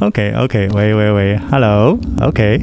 [0.00, 0.68] Okay, okay.
[0.68, 1.38] Wait, wait, wait.
[1.38, 1.98] Hello.
[2.20, 2.58] Okay.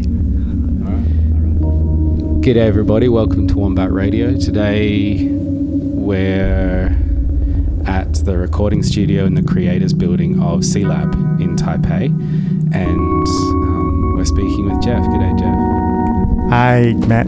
[2.40, 3.10] G'day, everybody.
[3.10, 4.38] Welcome to Wombat Radio.
[4.38, 6.96] Today, we're
[7.86, 12.06] at the recording studio in the Creators Building of C Lab in Taipei,
[12.74, 15.04] and um, we're speaking with Jeff.
[15.04, 16.52] G'day, Jeff.
[16.52, 17.28] Hi, Matt.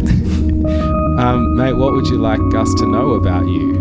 [1.19, 3.73] Um, mate, what would you like us to know about you?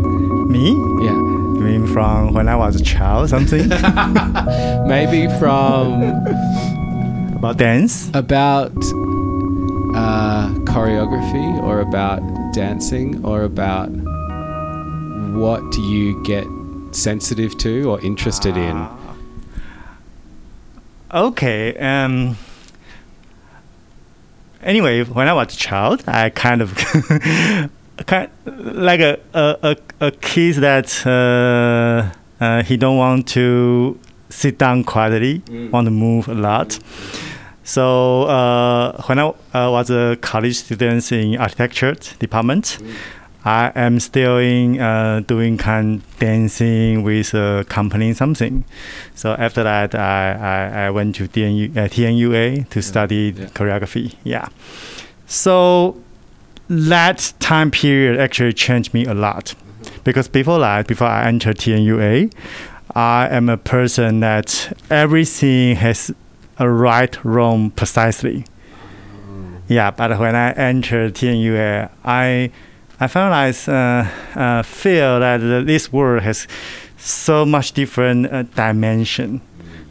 [0.48, 0.70] Me?
[1.04, 1.25] Yeah,
[1.66, 3.68] mean from when I was a child, something
[4.86, 6.02] maybe from
[7.34, 8.08] about dance?
[8.14, 8.70] about
[9.96, 12.20] uh, choreography, or about
[12.54, 13.88] dancing, or about
[15.34, 16.46] what do you get
[16.92, 18.86] sensitive to or interested in?
[21.12, 21.76] Okay.
[21.78, 22.36] Um.
[24.62, 26.72] Anyway, when I was a child, I kind of,
[28.04, 34.58] kind like a a a, a kid that uh, uh, he don't want to sit
[34.58, 36.78] down quietly, want to move a lot.
[37.64, 42.78] So uh, when I uh, was a college student in architecture department,
[43.44, 48.64] I am still in uh, doing kind dancing with a company something.
[49.14, 53.46] So after that, I, I, I went to DNU, uh, TNUA to study yeah.
[53.46, 54.14] choreography.
[54.22, 54.48] Yeah.
[55.26, 55.96] So
[56.68, 59.54] that time period actually changed me a lot
[60.04, 62.32] because before that, before I entered TNUA,
[62.94, 66.12] I am a person that everything has
[66.58, 68.44] a right, wrong, precisely.
[69.68, 72.50] Yeah, but when I entered TNUA, I
[72.98, 76.46] I found I uh, uh, feel that this world has
[76.96, 79.40] so much different uh, dimension.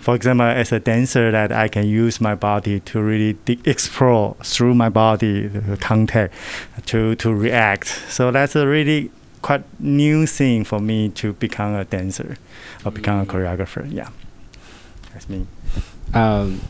[0.06, 4.76] For example, as a dancer, that I can use my body to really explore through
[4.76, 6.32] my body the contact
[6.86, 7.88] to to react.
[8.08, 9.10] So that's a really
[9.42, 12.38] quite new thing for me to become a dancer
[12.86, 13.92] or become a choreographer.
[13.92, 14.10] Yeah,
[15.12, 15.48] that's me.
[16.14, 16.62] Um,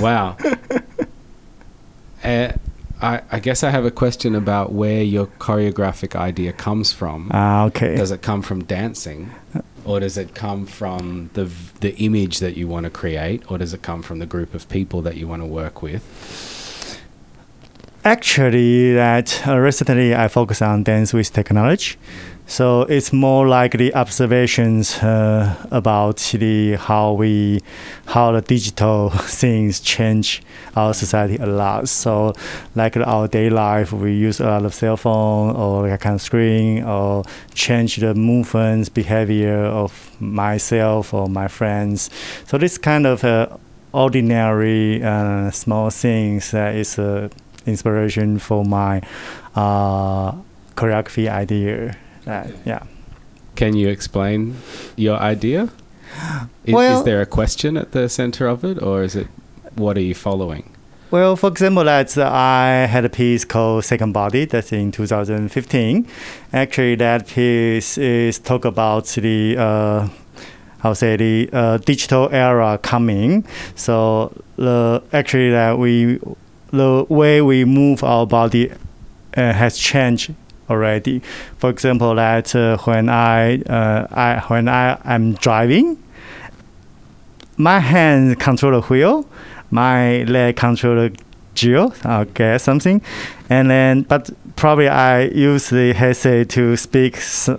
[0.00, 0.38] wow.
[2.24, 2.52] Uh,
[3.02, 7.30] I, I guess I have a question about where your choreographic idea comes from.
[7.32, 7.96] Ah, okay.
[7.96, 9.30] Does it come from dancing,
[9.86, 13.72] or does it come from the the image that you want to create, or does
[13.72, 16.02] it come from the group of people that you want to work with?
[18.06, 21.96] Actually, that uh, recently I focus on dance with technology,
[22.46, 27.62] so it's more like the observations uh, about the how we
[28.06, 30.40] how the digital things change
[30.76, 31.88] our society a lot.
[31.88, 32.34] So,
[32.76, 36.84] like our day life, we use a lot of cell phone or kind of screen
[36.84, 37.24] or
[37.54, 42.08] change the movements, behavior of myself or my friends.
[42.46, 43.48] So this kind of uh,
[43.96, 47.30] ordinary uh, small things that is a
[47.66, 49.02] inspiration for my
[49.54, 50.32] uh,
[50.76, 51.96] choreography idea.
[52.24, 52.82] That, yeah.
[53.54, 54.56] Can you explain
[54.96, 55.70] your idea?
[56.64, 59.28] Is, Well- is there a question at the center of it, or is it
[59.74, 60.72] what are you following?
[61.10, 66.06] Well, for example, that uh, I had a piece called Second Body that's in 2015.
[66.52, 70.08] Actually, that piece is talk about the uh,
[70.80, 73.44] how say the uh, digital era coming.
[73.76, 76.18] So the actually that we
[76.70, 80.34] the way we move our body uh, has changed
[80.68, 81.20] already.
[81.58, 86.02] For example, that uh, when I uh, I when I am driving,
[87.56, 89.26] my hand control the wheel,
[89.70, 91.16] my leg control the
[91.56, 93.02] gear, okay, something,
[93.50, 97.18] and then but probably I use the headset to speak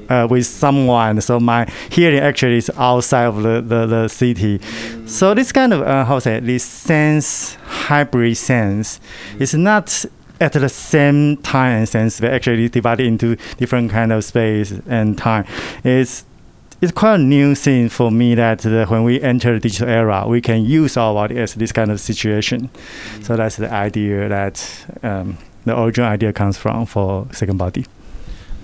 [0.10, 4.60] uh, with someone, so my hearing actually is outside of the, the, the city.
[5.06, 9.00] So this kind of uh, how say this sense hybrid sense
[9.40, 10.06] is not
[10.40, 15.18] at the same time and sense, but actually divided into different kind of space and
[15.18, 15.46] time.
[15.84, 16.26] It's
[16.82, 20.26] it's quite a new thing for me that uh, when we enter the digital era,
[20.28, 22.70] we can use our body as this kind of situation.
[23.24, 27.86] So that's the idea that um, the original idea comes from for second body.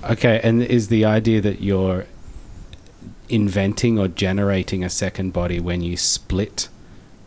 [0.09, 2.05] Okay, and is the idea that you're
[3.29, 6.69] inventing or generating a second body when you split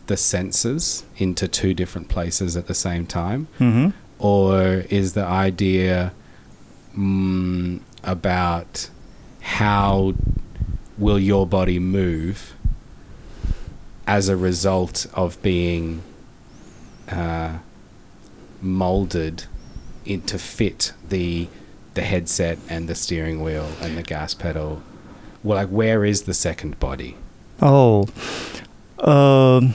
[0.05, 3.47] the senses into two different places at the same time?
[3.57, 3.89] hmm
[4.19, 6.13] Or is the idea
[6.97, 8.89] mm, about
[9.41, 10.13] how
[10.97, 12.55] will your body move
[14.05, 16.01] as a result of being
[17.09, 17.57] uh,
[18.61, 19.45] molded
[20.05, 21.47] in to fit the
[21.93, 24.81] the headset and the steering wheel and the gas pedal?
[25.43, 27.17] Well like where is the second body?
[27.61, 28.07] Oh,
[28.99, 29.73] um,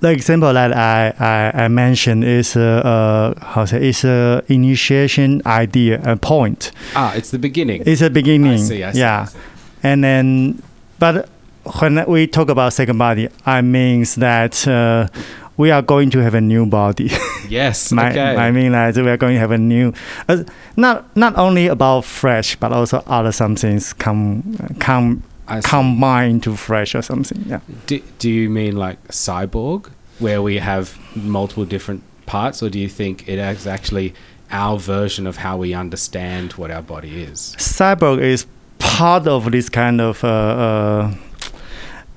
[0.00, 5.42] the example that I, I, I mentioned is a, uh, how say is a initiation
[5.46, 6.70] idea a point.
[6.94, 8.52] ah it's the beginning It's a beginning.
[8.52, 10.62] I see, I see, yeah, I and then
[10.98, 11.28] but
[11.80, 15.08] when we talk about second body, I means that uh,
[15.56, 17.10] we are going to have a new body.
[17.48, 17.92] Yes.
[17.92, 18.36] my, okay.
[18.36, 19.94] I mean that we are going to have a new,
[20.28, 20.44] uh,
[20.76, 24.42] not not only about fresh, but also other some things come
[24.78, 25.68] come I see.
[25.68, 27.44] combine to fresh or something.
[27.46, 27.60] Yeah.
[27.86, 32.88] Do, do you mean like cyborg, where we have multiple different parts, or do you
[32.88, 34.14] think it is actually
[34.50, 37.54] our version of how we understand what our body is?
[37.58, 38.46] cyborg is
[38.78, 41.14] part of this kind of uh, uh,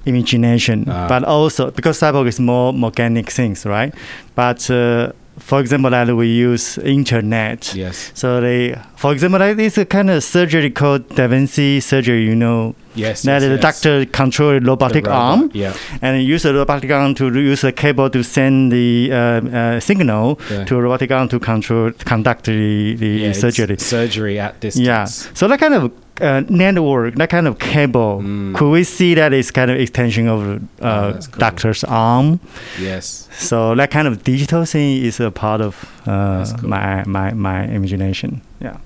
[0.05, 1.07] imagination, Ah.
[1.07, 3.93] but also because cyborg is more organic things, right?
[4.35, 7.73] But uh, for example, that we use internet.
[7.75, 8.11] Yes.
[8.13, 12.25] So they, for example, like this kind of surgery called Da Vinci surgery.
[12.25, 13.21] You know, Yes.
[13.23, 13.61] that yes, the yes.
[13.61, 15.73] doctor control robotic robot, arm Yeah.
[16.01, 20.39] and use the robotic arm to use a cable to send the uh, uh, signal
[20.51, 20.65] Yeah.
[20.65, 23.77] to a robotic arm to control conduct the, the Yeah, surgery.
[23.77, 24.85] Surgery at distance.
[24.85, 25.05] Yeah.
[25.05, 25.91] So that kind of
[26.21, 28.53] uh, network, that kind of cable, Mm.
[28.55, 30.41] could we see that is kind of extension of
[30.81, 31.39] Oh, uh, that's cool.
[31.39, 32.39] doctor's arm?
[32.79, 33.27] Yes.
[33.39, 35.73] So that kind of digital thing is a part of
[36.05, 36.69] uh, cool.
[36.69, 38.41] my, my my imagination.
[38.61, 38.77] Yeah.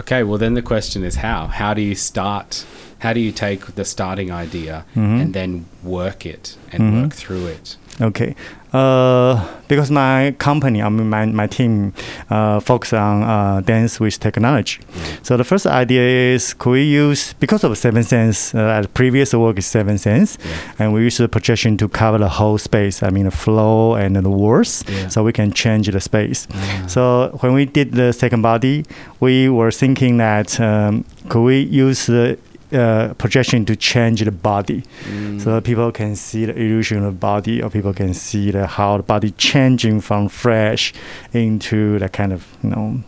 [0.00, 0.22] Okay.
[0.22, 1.46] Well, then the question is how?
[1.46, 2.64] How do you start?
[3.00, 5.20] How do you take the starting idea Mhm.
[5.22, 7.02] and then work it and Mhm.
[7.02, 7.76] work through it?
[8.00, 8.34] Okay.
[8.72, 11.94] Uh, because my company, I mean my, my team,
[12.28, 14.80] uh, focus on uh, dance with technology.
[15.22, 18.54] So the first idea is could we use because of seven sense?
[18.54, 20.54] Uh, the previous work is seven sense, Yeah.
[20.78, 23.02] and we use the projection to cover the whole space.
[23.02, 25.08] I mean the floor and the walls, Yeah.
[25.08, 26.46] so we can change the space.
[26.52, 26.84] Ah.
[26.86, 28.84] So when we did the second body,
[29.20, 32.36] we were thinking that um, could we use the
[32.72, 35.40] uh, projection to change the body Mm.
[35.40, 38.96] so that people can see the illusion of body or people can see the, how
[38.96, 40.92] the body changing from fresh
[41.32, 43.02] into the kind of you know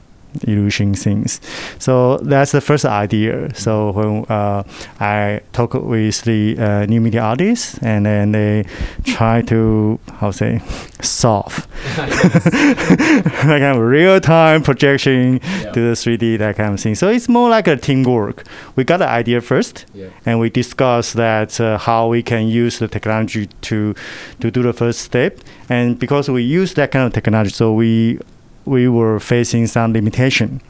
[0.47, 1.41] illusion things.
[1.79, 3.55] So that's the first idea.
[3.55, 4.63] So when uh,
[5.01, 8.65] i talk with the uh, new media artists and then they
[9.05, 10.61] try to how say
[11.01, 11.67] solve.
[11.99, 12.11] Like
[13.63, 15.73] kind of real-time projection Yeah.
[15.73, 16.95] to the 3d that kind of thing.
[16.95, 18.45] So it's more like a teamwork.
[18.77, 20.09] We got the idea first Yeah.
[20.27, 23.95] and we discuss that uh, how we can use the technology to
[24.41, 25.39] to do the first step.
[25.69, 28.19] And because we use that kind of technology so we
[28.69, 30.61] we were facing some limitation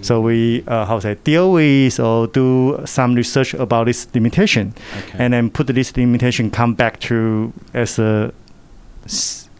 [0.00, 4.72] so we uh, how to say deal with or do some research about this limitation
[4.98, 5.18] Okay.
[5.24, 8.32] and then put this limitation come back to as a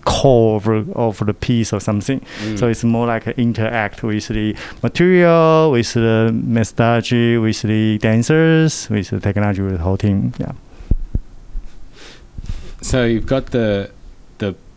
[0.05, 2.59] core of, of the piece or something Mm.
[2.59, 8.89] so it's more like a interact with the material, with the methodology, with the dancers,
[8.91, 10.33] with the technology, with the whole team.
[10.39, 10.53] Yeah.
[12.81, 13.91] So you've got the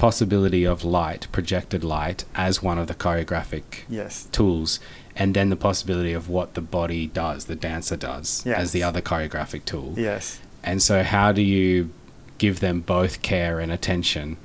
[0.01, 4.27] possibility of light, projected light, as one of the choreographic Yes.
[4.31, 4.79] tools,
[5.15, 8.99] and then the possibility of what the body does, the dancer does, as the other
[8.99, 9.93] choreographic tool.
[9.95, 10.39] Yes.
[10.63, 11.91] And so, how do you
[12.39, 14.37] give them both care and attention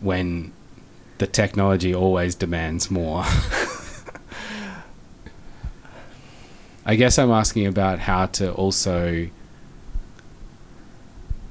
[0.00, 0.50] when
[1.18, 3.24] the technology always demands more?
[6.84, 9.28] I guess I'm asking about how to also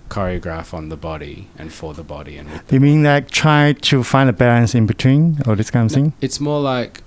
[0.10, 4.04] choreograph on the body and for the body and with You mean like try to
[4.04, 6.14] find a balance in between or this kind of thing?
[6.22, 7.04] It's more like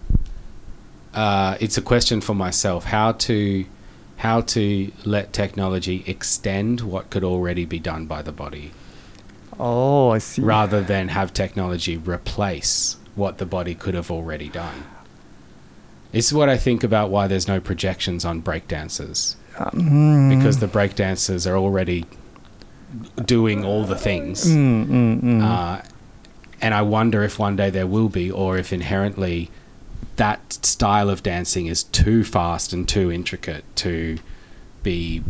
[1.14, 3.64] uh, it's a question for myself how to
[4.16, 8.70] how to let technology extend what could already be done by the body
[9.58, 10.40] Oh, I see.
[10.42, 14.84] rather than have technology replace what the body could have already done.
[16.12, 20.66] This is what I think about why there's no projections on breakdancers Mm, because the
[20.66, 22.06] breakdancers are already
[23.24, 24.46] doing all the things.
[24.46, 25.42] Mm, mm, mm.
[25.42, 25.82] Uh,
[26.60, 29.50] and I wonder if one day there will be, or if inherently
[30.16, 34.18] that style of dancing is too fast and too intricate to
[34.82, 35.22] be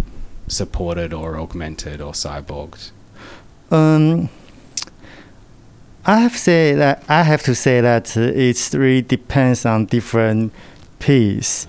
[0.48, 2.90] supported or augmented or cyborged.
[3.70, 4.28] Um,
[6.04, 10.52] I have to say that I have to say that it really depends on different
[10.98, 11.66] piece,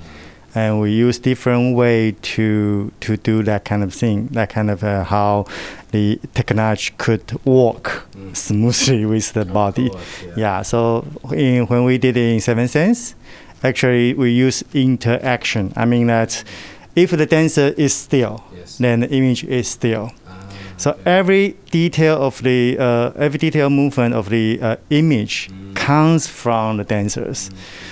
[0.56, 4.28] and we use different way to to do that kind of thing.
[4.30, 5.46] That kind of uh, how
[5.94, 7.86] the technology could work
[8.18, 8.36] Mm.
[8.36, 9.90] smoothly with the body.
[10.36, 10.64] Yeah.
[10.64, 13.16] So in, when we did it in Seven Sense,
[13.64, 15.72] actually we use interaction.
[15.76, 16.44] I mean that
[16.96, 18.78] if the dancer is still, Yes.
[18.78, 20.12] then the image is still.
[20.78, 25.76] So every detail of the uh, every detail movement of the uh, image Mm.
[25.76, 27.50] comes from the dancers.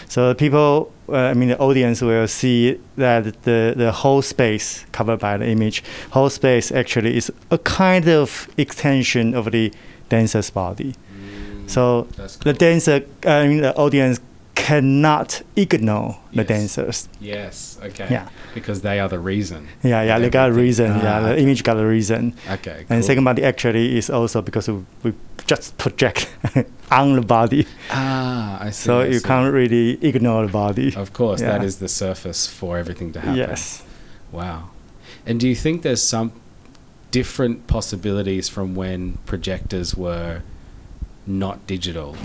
[0.09, 5.19] So people, uh, I mean, the audience will see that the the whole space covered
[5.19, 9.71] by the image, whole space actually is a kind of extension of the
[10.09, 10.95] dancer's body.
[11.67, 12.07] So
[12.43, 14.19] the dancer, I mean, the audience
[14.55, 16.47] cannot ignore the Yes.
[16.47, 17.09] dancers.
[17.19, 17.77] Yes.
[17.83, 18.07] Okay.
[18.09, 18.27] Yeah.
[18.53, 19.67] Because they are the reason.
[19.83, 20.87] Yeah, yeah, they got a reason.
[21.01, 22.33] yeah, Ah, the image got a reason.
[22.49, 22.85] Okay.
[22.89, 25.13] And second body actually is also because we, we
[25.47, 26.29] just project
[26.91, 28.85] on the body, Ah, I see.
[28.85, 29.25] so I you see.
[29.27, 30.93] can't really ignore the body.
[30.95, 31.67] Of course, that Yeah.
[31.67, 33.35] is the surface for everything to happen.
[33.37, 33.83] Yes.
[34.31, 34.69] Wow.
[35.25, 36.31] And do you think there's some
[37.11, 40.41] different possibilities from when projectors were
[41.27, 42.15] not digital?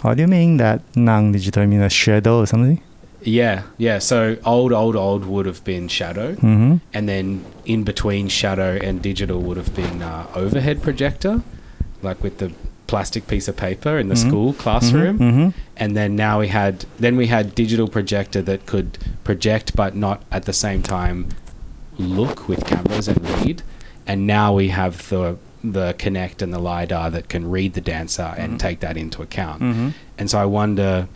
[0.00, 1.66] What do you mean that non-digital?
[1.66, 2.80] Mean a shadow or something?
[3.22, 3.98] Yeah, yeah.
[4.00, 6.76] So old, old, old would have been shadow, Mm-hmm.
[6.92, 11.42] and then in between shadow and digital would have been uh, overhead projector,
[12.02, 12.50] like with the
[12.88, 14.28] plastic piece of paper in the Mhm.
[14.28, 15.18] school classroom.
[15.18, 15.48] Mm-hmm.
[15.76, 20.20] and then now we had then we had digital projector that could project but not
[20.30, 21.26] at the same time
[21.98, 23.62] look with cameras and read
[24.06, 28.34] and now we have the the Kinect and the lidar that can read the dancer
[28.36, 28.58] and Mhm.
[28.58, 29.88] take that into account Mm-hmm.
[30.18, 31.06] and so i wonder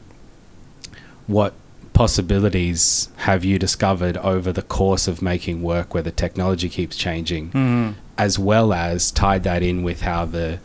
[1.27, 1.53] what
[1.93, 7.47] possibilities have you discovered over the course of making work where the technology keeps changing
[7.51, 7.93] Mm-hmm.
[8.19, 10.59] as well as tied that in with how the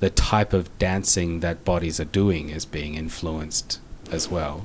[0.00, 3.80] the type of dancing that bodies are doing is being influenced
[4.12, 4.64] as well.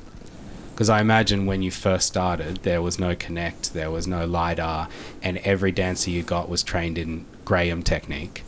[0.72, 4.90] Because I imagine when you first started, there was no Kinect, there was no lidar,
[5.24, 8.44] and every dancer you got was trained in Graham technique.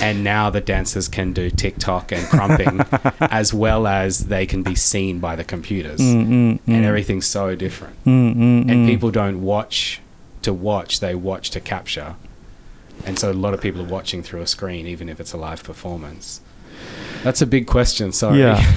[0.00, 2.86] And now the dancers can do TikTok and krumping
[3.30, 6.00] as well as they can be seen by the computers.
[6.00, 6.70] Mm-hmm.
[6.70, 7.96] And everything's so different.
[8.04, 8.70] Mm-hmm.
[8.70, 10.00] And people don't watch
[10.42, 12.16] to watch, they watch to capture.
[13.06, 15.36] And so a lot of people are watching through a screen, even if it's a
[15.36, 16.40] live performance.
[17.22, 18.12] That's a big question.
[18.12, 18.40] Sorry.
[18.40, 18.76] Yeah.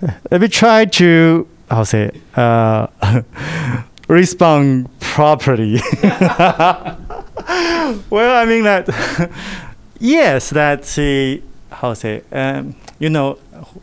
[0.30, 2.86] Let me try to, I'll say, uh,
[4.08, 5.80] respond properly.
[6.02, 6.96] well,
[8.36, 9.30] I mean that,
[9.98, 13.34] yes, that's the, how to say, um, you know,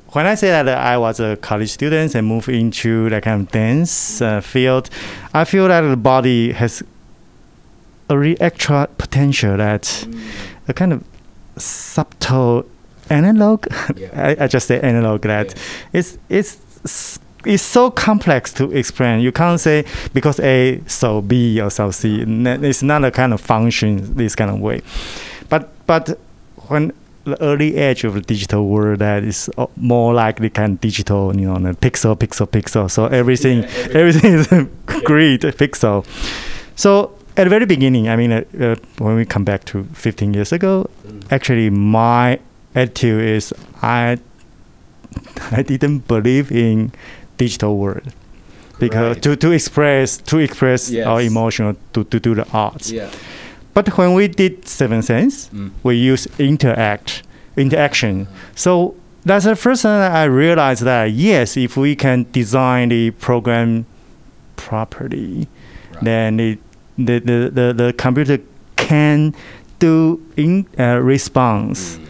[0.09, 3.51] when I say that I was a college student and moved into that kind of
[3.51, 4.89] dance uh, field,
[5.33, 6.83] I feel that the body has
[8.09, 10.05] a real extra potential that
[10.67, 11.03] a kind of
[11.57, 12.65] subtle
[13.09, 14.35] analog Yeah.
[14.37, 15.53] I, I just say analog that
[15.93, 19.19] it's it's s- it's so complex to explain.
[19.21, 22.23] You can't say because A so B or so C.
[22.27, 24.81] It's not a kind of function this kind of way.
[25.49, 26.17] But but
[26.67, 26.93] when
[27.23, 30.81] the early age of the digital world that is uh, more like the kind of
[30.81, 32.89] digital, you know, pixel, pixel, pixel.
[32.89, 34.47] So everything, Yeah, everything is
[35.05, 36.03] grid pixel.
[36.75, 40.33] So at the very beginning, I mean, uh, uh, when we come back to 15
[40.33, 41.31] years ago, Mm.
[41.31, 42.39] actually my
[42.75, 44.17] attitude is I
[45.51, 46.91] I didn't believe in
[47.43, 48.07] digital world
[48.79, 49.23] because Great.
[49.23, 50.81] to, to express to express
[51.11, 51.31] our Yes.
[51.31, 52.91] emotion to, to do the arts.
[52.91, 53.09] Yeah.
[53.73, 55.69] But when we did Seven Sense, Mm.
[55.83, 57.23] we use interact
[57.57, 58.27] interaction.
[58.55, 58.93] So
[59.27, 63.85] that's the first time I realized that yes, if we can design the program
[64.55, 65.47] properly,
[65.93, 66.03] Right.
[66.03, 66.59] then it,
[66.97, 68.37] the, the, the, the computer
[68.75, 69.33] can
[69.79, 71.97] do in uh, response.
[71.97, 72.05] Mm.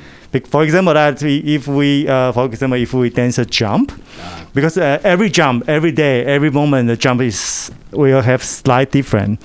[0.47, 4.45] For example, that we, if we, uh, for example, if we dance a jump, Ah,
[4.53, 9.39] because uh, every jump, every day, every moment, the jump is will have slight different.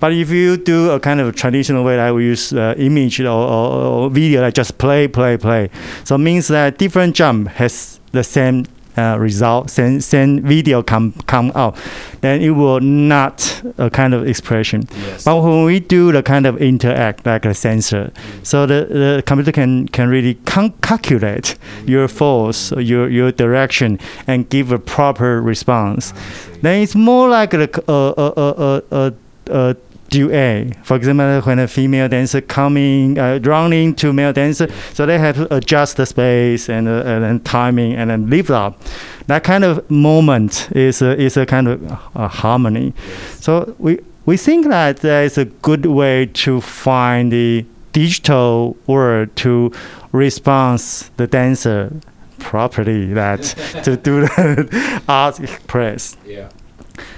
[0.00, 3.26] But if you do a kind of traditional way, like we use uh, image or,
[3.28, 3.70] or,
[4.04, 5.70] or video, like just play, play, play.
[6.04, 8.66] So it means that different jump has the same
[8.98, 11.76] uh, result, same, same video come come out,
[12.20, 14.82] then it will not a kind of expression.
[14.90, 15.24] yes.
[15.24, 18.46] But when we do the kind of interact like a sensor, mm.
[18.46, 21.88] so the, the computer can, can really calculate mm.
[21.88, 26.12] your force, your, your direction, and give a proper response.
[26.14, 29.12] Ah, then it's more like a, a, a, a, a,
[29.50, 29.76] a
[30.08, 30.84] duet.
[30.84, 35.36] For example, when a female dancer coming, uh, running to male dancer, so they have
[35.36, 38.80] to adjust the space and, uh, and then timing and then lift up.
[39.26, 42.94] That kind of moment is a, is a kind of uh, harmony.
[43.40, 49.34] So we we think that there is a good way to find the digital world
[49.36, 49.72] to
[50.12, 50.80] respond
[51.16, 51.90] the dancer
[52.38, 53.42] properly that
[53.84, 56.18] to do the art express.
[56.26, 56.50] Yeah.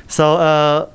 [0.06, 0.88] So uh,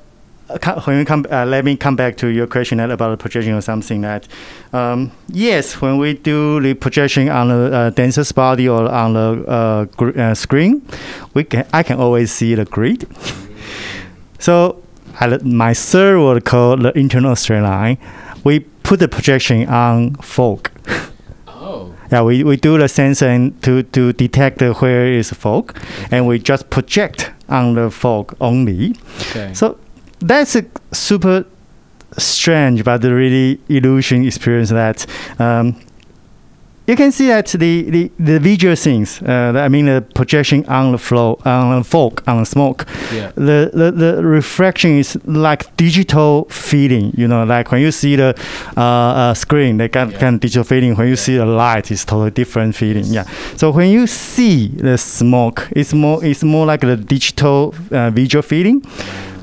[0.84, 3.60] when we come, uh, let me come back to your question about the projection or
[3.60, 4.28] something that,
[4.72, 9.44] um, yes, when we do the projection on the uh, dancer's body or on the
[9.48, 10.82] uh, gr- uh, screen,
[11.34, 13.06] we can I can always see the grid.
[14.38, 14.82] So
[15.18, 17.96] I, my third word called the eternal straight line,
[18.44, 20.70] we put the projection on folk.
[21.48, 21.92] Oh.
[22.12, 25.76] Yeah, we, we do the sensing to, to detect where is folk,
[26.12, 28.94] and we just project on the folk only.
[29.30, 29.52] Okay.
[29.52, 29.76] So
[30.20, 31.44] that's a super
[32.18, 35.06] strange but really illusion experience that
[35.38, 35.74] um,
[36.86, 40.92] you can see that the, the, the visual things, uh, I mean the projection on
[40.92, 43.32] the floor, on the fog, on the smoke, Yeah.
[43.34, 48.36] the, the, the reflection is like digital feeling, you know, like when you see the
[48.76, 50.18] uh, uh, screen, they got Yeah.
[50.18, 50.94] kind of digital feeling.
[50.94, 53.06] When you see the light, it's totally different feeling.
[53.06, 53.24] Yeah.
[53.56, 58.42] So when you see the smoke, it's more it's more like the digital uh, visual
[58.42, 58.84] feeling.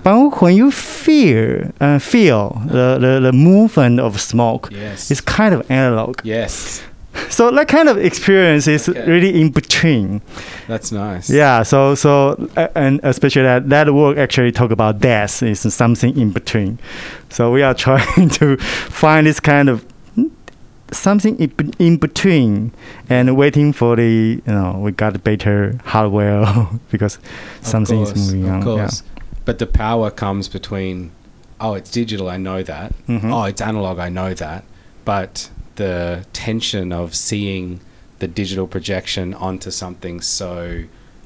[0.04, 5.10] But when you feel uh, feel the, the, the movement of smoke, Yes.
[5.12, 6.20] it's kind of analog.
[6.24, 6.82] yes.
[7.30, 9.06] So that kind of experience is Okay.
[9.06, 10.22] really in between.
[10.68, 11.30] That's nice.
[11.30, 11.62] Yeah.
[11.64, 16.32] So so uh, and especially that that work actually talk about death is something in
[16.32, 16.80] between.
[17.30, 19.86] So we are trying to find this kind of
[20.92, 22.72] something in, in between
[23.10, 26.46] and waiting for the you know we got better hardware
[26.92, 27.20] because
[27.62, 28.64] something course, is moving of on.
[28.64, 29.04] course.
[29.46, 31.12] But the power comes between,
[31.60, 32.94] oh, it's digital, I know that.
[33.08, 33.32] Mhm.
[33.34, 34.64] Oh, it's analog, I know that.
[35.06, 37.80] But the tension of seeing
[38.20, 40.84] the digital projection onto something so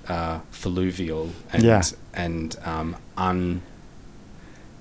[0.08, 1.82] uh, fluvial and Yeah.
[2.14, 2.96] and um,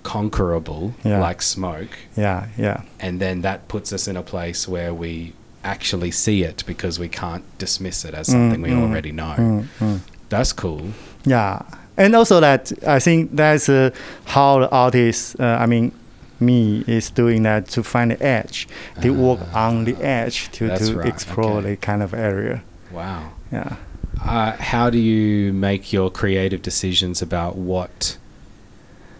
[0.04, 1.18] unconquerable, Yeah.
[1.20, 2.46] like smoke, Yeah.
[2.56, 2.82] Yeah.
[3.00, 5.32] and then that puts us in a place where we
[5.64, 8.82] actually see it because we can't dismiss it as something we mm.
[8.82, 9.34] already know.
[9.36, 10.00] Mm, mm.
[10.28, 10.90] That's cool.
[11.24, 11.62] Yeah,
[11.96, 13.90] and also that I think that's uh,
[14.24, 15.92] how the artist, uh, I mean,
[16.40, 18.68] me is doing that to find the edge.
[19.00, 20.76] They work on the edge to, Ah.
[20.76, 21.70] To right, explore okay.
[21.70, 22.62] the kind of area.
[22.92, 23.32] Wow.
[23.52, 23.76] Yeah.
[24.22, 28.16] Uh, how do you make your creative decisions about what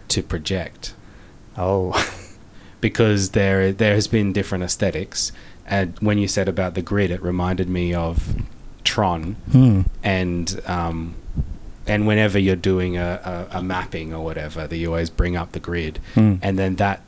[0.09, 0.93] to project?
[1.57, 1.93] Oh.
[2.79, 5.31] Because there there has been different aesthetics,
[5.65, 8.35] and when you said about the grid, it reminded me of
[8.83, 9.81] Tron, Hmm.
[10.03, 11.15] and um,
[11.87, 15.51] and whenever you're doing a, a, a mapping or whatever, that you always bring up
[15.53, 16.35] the grid, Hmm.
[16.41, 17.01] and then that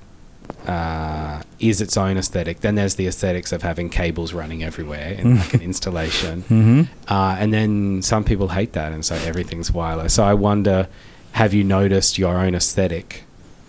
[0.67, 2.61] uh, is its own aesthetic.
[2.61, 6.41] Then there's the aesthetics of having cables running everywhere in like an installation.
[6.43, 10.13] hmm Uh, and then some people hate that and say everything's wireless.
[10.15, 10.87] So I wonder,
[11.33, 13.23] have you noticed your own aesthetic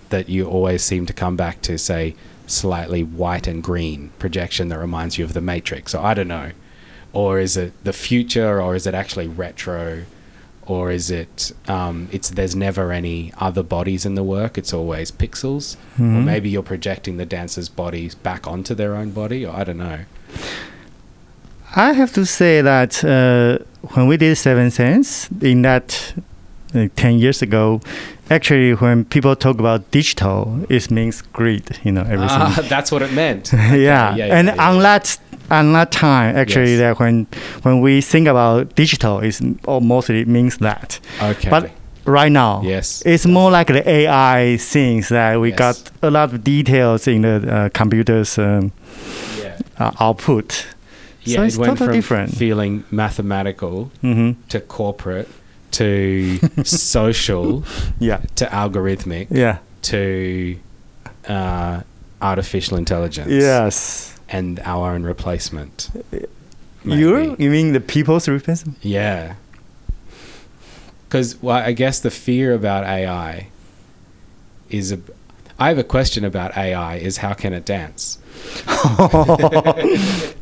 [0.09, 2.14] that you always seem to come back to, say,
[2.47, 5.95] slightly white and green projection that reminds you of the Matrix?
[5.95, 6.51] Or I don't know.
[7.12, 10.05] Or is it the future, or is it actually retro?
[10.70, 14.56] Or is it um, it's there's never any other bodies in the work?
[14.56, 16.24] It's always pixels, or Mhm.
[16.24, 19.98] maybe you're projecting the dancers' bodies back onto their own body, or I don't know.
[21.74, 26.14] I have to say that uh, when we did Seven Sense in that
[26.74, 27.80] uh, 10 years ago,
[28.28, 32.28] actually, when people talk about digital, it means grid, you know, everything.
[32.46, 33.52] Ah, that's what it meant.
[33.52, 33.74] yeah.
[33.74, 34.68] yeah, yeah, and yeah.
[34.70, 35.18] on that
[35.50, 36.78] that time, actually, Yes.
[36.80, 37.26] that when
[37.62, 41.00] when we think about digital, it mostly means that.
[41.22, 41.50] Okay.
[41.50, 41.70] But
[42.06, 43.02] right now, yes.
[43.04, 45.58] it's more like the AI things that we Yes.
[45.58, 48.72] got a lot of details in the uh, computer's um,
[49.42, 49.58] yeah.
[49.78, 50.66] uh, output.
[51.24, 52.38] Yeah, so it it's went totally from different.
[52.38, 55.28] feeling mathematical hmm to corporate
[55.72, 57.62] to social
[58.00, 58.20] Yeah.
[58.36, 59.58] to algorithmic Yeah.
[59.82, 60.56] to
[61.28, 61.80] uh,
[62.22, 63.30] artificial intelligence.
[63.30, 64.14] Yes.
[64.31, 65.90] And our own replacement.
[66.85, 67.43] You maybe.
[67.45, 68.79] you mean the people's replacement?
[68.83, 69.35] Yeah.
[71.09, 73.49] Because well, I guess the fear about AI
[74.69, 75.01] is a.
[75.59, 76.97] I have a question about AI.
[76.97, 78.19] Is how can it dance?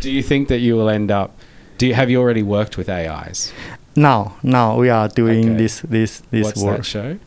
[0.00, 1.36] Do you think that you will end up?
[1.78, 3.52] Do you have you already worked with AIs?
[3.96, 5.56] now, now we are doing Okay.
[5.56, 6.76] this this this What's work.
[6.78, 7.18] that show?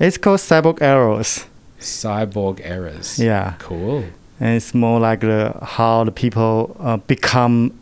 [0.00, 1.46] It's called Cyborg Errors.
[1.80, 3.18] Cyborg errors.
[3.18, 3.54] Yeah.
[3.58, 4.04] Cool.
[4.40, 7.72] And it's more like the, how the people uh, become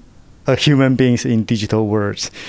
[0.46, 2.30] a human beings in digital worlds.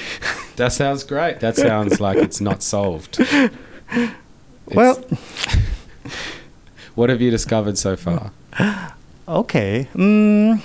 [0.57, 1.39] That sounds great.
[1.39, 3.19] That sounds like it's not solved.
[4.69, 4.95] It's- Well,
[6.95, 8.31] what have you discovered so far?
[9.27, 9.87] okay.
[9.93, 10.59] Mm,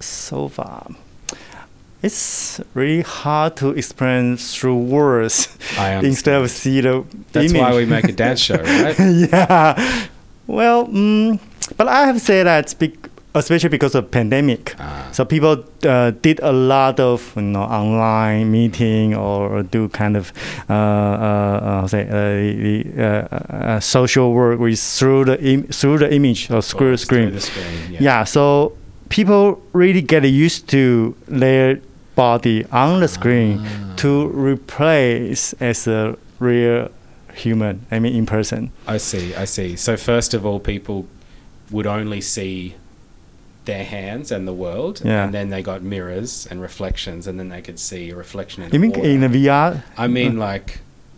[0.00, 0.86] so far,
[2.02, 5.48] it's really hard to explain through words
[6.02, 7.60] instead of see the That's image.
[7.60, 8.96] why we make a dance show, right?
[8.98, 10.06] yeah.
[10.46, 11.38] Well, mm,
[11.76, 12.74] but I have to say that,
[13.34, 15.08] especially because of pandemic, Ah.
[15.12, 20.32] so people uh, did a lot of you know online meeting or do kind of
[20.70, 25.98] uh, uh, uh, say uh, the uh, uh, social work with through the Im- through
[25.98, 27.66] the image or screen through the screen.
[27.92, 27.98] Yeah.
[28.00, 28.72] Yeah, so
[29.10, 31.80] people really get used to their
[32.22, 33.94] body on the screen Ah.
[34.02, 36.88] to replace as a real
[37.44, 37.74] human.
[37.94, 38.70] I mean, in person.
[38.96, 39.24] I see.
[39.42, 39.76] I see.
[39.76, 40.98] So first of all, people
[41.70, 42.74] would only see
[43.70, 45.24] their hands and the world, Yeah.
[45.24, 48.70] and then they got mirrors and reflections, and then they could see a reflection in
[48.72, 49.08] You mean water.
[49.10, 49.82] in the VR?
[50.04, 50.68] I mean, like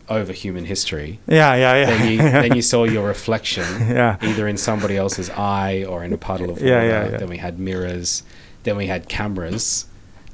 [0.09, 1.11] over human history.
[1.29, 1.87] Yeah, yeah, yeah.
[1.91, 4.17] Then you then you saw your reflection Yeah.
[4.31, 6.67] either in somebody else's eye or in a puddle of water.
[6.75, 7.19] Yeah, yeah, yeah.
[7.21, 8.23] Then we had mirrors.
[8.65, 9.87] Then we had cameras,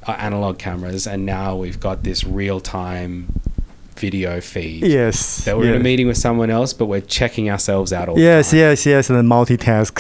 [0.06, 3.40] uh, analog cameras, and now we've got this real time
[3.96, 4.84] video feed.
[4.84, 5.44] yes.
[5.46, 8.50] That we're in a meeting with someone else, but we're checking ourselves out all Yes,
[8.50, 8.60] the time.
[8.70, 9.08] yes, yes.
[9.08, 9.94] The multitask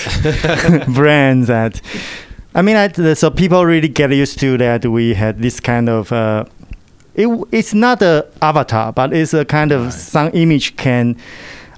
[0.94, 1.80] brands that.
[2.54, 4.84] I mean, I, so people really get used to that.
[4.86, 6.12] We had this kind of.
[6.12, 6.44] Uh,
[7.14, 9.90] it, it's not a avatar, but it's a kind of No.
[9.90, 11.16] some image can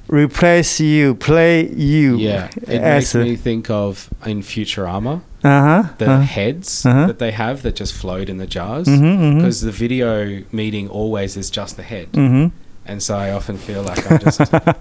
[0.08, 2.16] replace you, play you.
[2.16, 5.82] Yeah, it makes me think of in Futurama Uh huh.
[5.98, 7.06] the uh, heads Uh-huh.
[7.06, 8.86] that they have that just float in the jars.
[8.88, 9.34] Mhm, mhm.
[9.36, 12.48] Because the video meeting always is just the head, mm-hmm.
[12.86, 14.38] and so I often feel like I'm just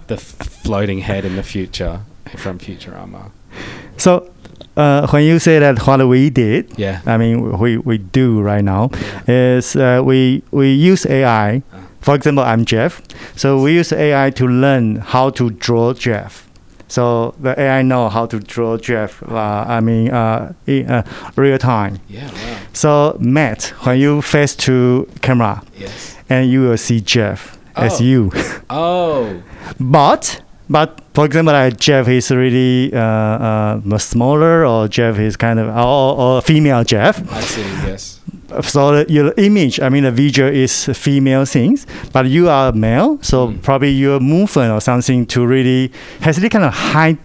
[0.08, 2.00] the f- floating head in the future
[2.36, 3.30] from Futurama.
[3.96, 4.28] So,
[4.76, 7.00] uh, when you say that what we did, Yeah.
[7.06, 8.90] I mean, we, we do right now
[9.28, 11.62] is uh, we we use AI.
[11.72, 11.78] Uh.
[12.00, 13.02] For example, I'm Jeff,
[13.36, 16.47] so we use AI to learn how to draw Jeff.
[16.88, 19.22] So the AI know how to draw Jeff.
[19.22, 21.02] Uh, I mean, uh, in uh,
[21.36, 21.98] real time.
[22.08, 22.30] Yeah.
[22.30, 22.56] Wow.
[22.72, 26.16] So Matt, when you face to camera, Yes.
[26.30, 28.04] and you will see Jeff as Oh.
[28.04, 28.32] you.
[28.70, 29.42] Oh.
[29.80, 30.40] But
[30.70, 35.68] but for example, like Jeff is really uh, uh, smaller, or Jeff is kind of
[35.68, 37.20] or, or female Jeff.
[37.32, 37.62] I see.
[37.86, 38.14] Yes.
[38.62, 43.18] So the, your image, I mean, the visual is female things, but you are male,
[43.20, 43.62] so Mm.
[43.62, 47.18] probably your movement or something to really has this kind of hide,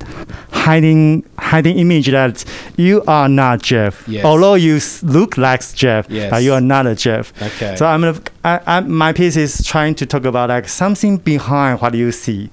[0.52, 2.44] hiding hiding image that
[2.78, 4.26] you are not Jeff, Yes.
[4.26, 6.30] although you look like Jeff, Yes.
[6.30, 7.32] but you are not a Jeff.
[7.42, 7.76] Okay.
[7.78, 11.80] So I'm gonna, I, I, my piece is trying to talk about like something behind
[11.82, 12.50] what you see.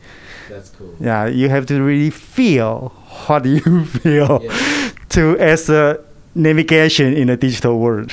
[0.51, 0.95] That's cool.
[1.01, 2.93] Yeah, you have to really feel
[3.27, 4.91] what you feel Yeah.
[5.11, 5.99] to as a
[6.35, 8.13] navigation in a digital world.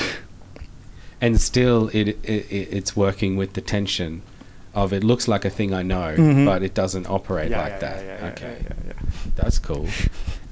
[1.21, 4.21] And still, it, it it- it's working with the tension
[4.73, 6.45] of it looks like a thing I know, Mhm.
[6.45, 8.05] but it doesn't operate Yeah, like yeah, that.
[8.05, 8.57] yeah, yeah, okay.
[8.63, 9.09] yeah, yeah, yeah.
[9.35, 9.87] That's cool.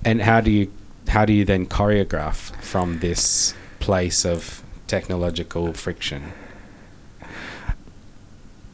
[0.03, 0.67] And how do you
[1.07, 6.21] how do you then choreograph from this place of technological friction?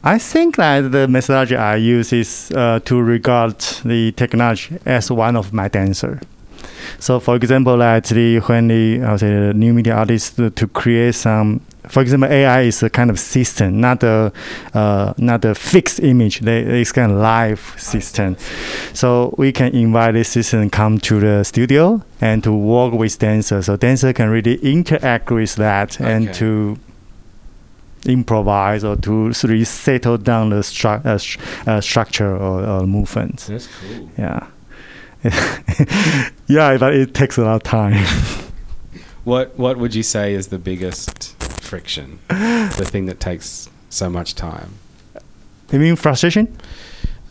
[0.04, 5.36] I think that the methodology I use is uh, to regard the technology as one
[5.36, 6.20] of my dancer.
[6.98, 10.66] So, for example, the when the I would say the new media artists to, to
[10.66, 14.32] create some, for example, AI is a kind of system, not a
[14.74, 16.40] uh, not a fixed image.
[16.40, 18.36] They, it's kind of live system.
[18.94, 23.62] So we can invite this system come to the studio and to work with dancer.
[23.62, 26.76] So dancer can really interact with that and to
[28.06, 33.46] improvise or to really settle down the stru- uh, sh- uh, structure or, or movement.
[33.48, 34.10] That's cool.
[34.18, 34.46] Yeah.
[36.48, 37.94] yeah, but it takes a lot of time.
[39.24, 42.18] What what would you say is the biggest friction?
[42.28, 44.70] the thing that takes so much time?
[45.70, 46.48] you mean frustration?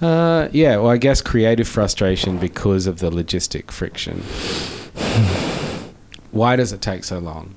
[0.02, 4.22] Uh, yeah, well, I guess creative frustration because of the logistic friction.
[6.32, 7.56] Why does it take so long?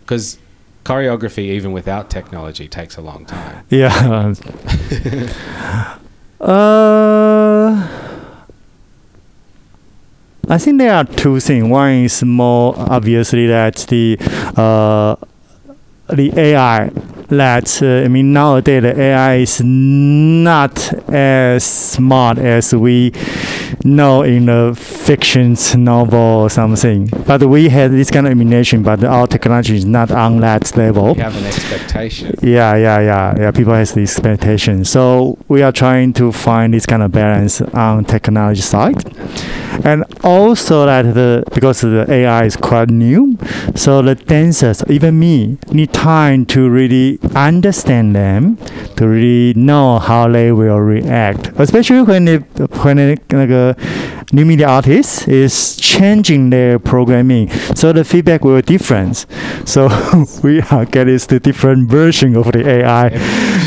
[0.00, 0.38] Because
[0.84, 3.64] choreography, even without technology, takes a long time.
[3.70, 4.34] Yeah.
[6.40, 7.88] uh,
[10.48, 11.66] I think there are two things.
[11.66, 14.18] One is more obviously that the
[14.56, 15.16] uh,
[16.08, 16.90] the AI
[17.28, 23.12] that uh, I mean nowadays the AI is not as smart as we
[23.82, 27.10] know in the fictions novel or something.
[27.26, 31.16] But we had this kind of imagination, but our technology is not on that level.
[31.16, 32.34] You have an expectation.
[32.42, 33.50] Yeah, yeah, yeah, yeah.
[33.50, 38.04] People has the expectation, so we are trying to find this kind of balance on
[38.04, 39.02] technology side,
[39.84, 43.38] and also that the because the AI is quite new,
[43.74, 48.56] so the dancers, even me, need time to really understand them,
[48.96, 52.38] to really know how they will react, especially when they
[52.84, 53.76] when a
[54.32, 59.24] new media artist is changing their programming, so the feedback will be different.
[59.64, 59.88] So
[60.42, 63.08] we are getting the different version of the AI.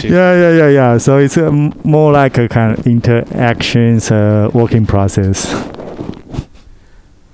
[0.04, 0.98] Yeah, yeah, yeah, yeah.
[0.98, 5.48] So it's uh, m- more like a kind of interactions uh, working process.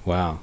[0.06, 0.40] Wow.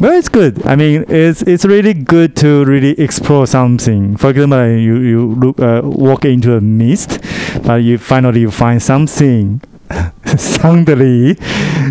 [0.00, 0.64] But it's good.
[0.66, 4.16] I mean, it's it's really good to really explore something.
[4.16, 7.18] For example, you you look uh, walk into a mist,
[7.64, 9.60] but you finally you find something
[10.36, 11.36] suddenly,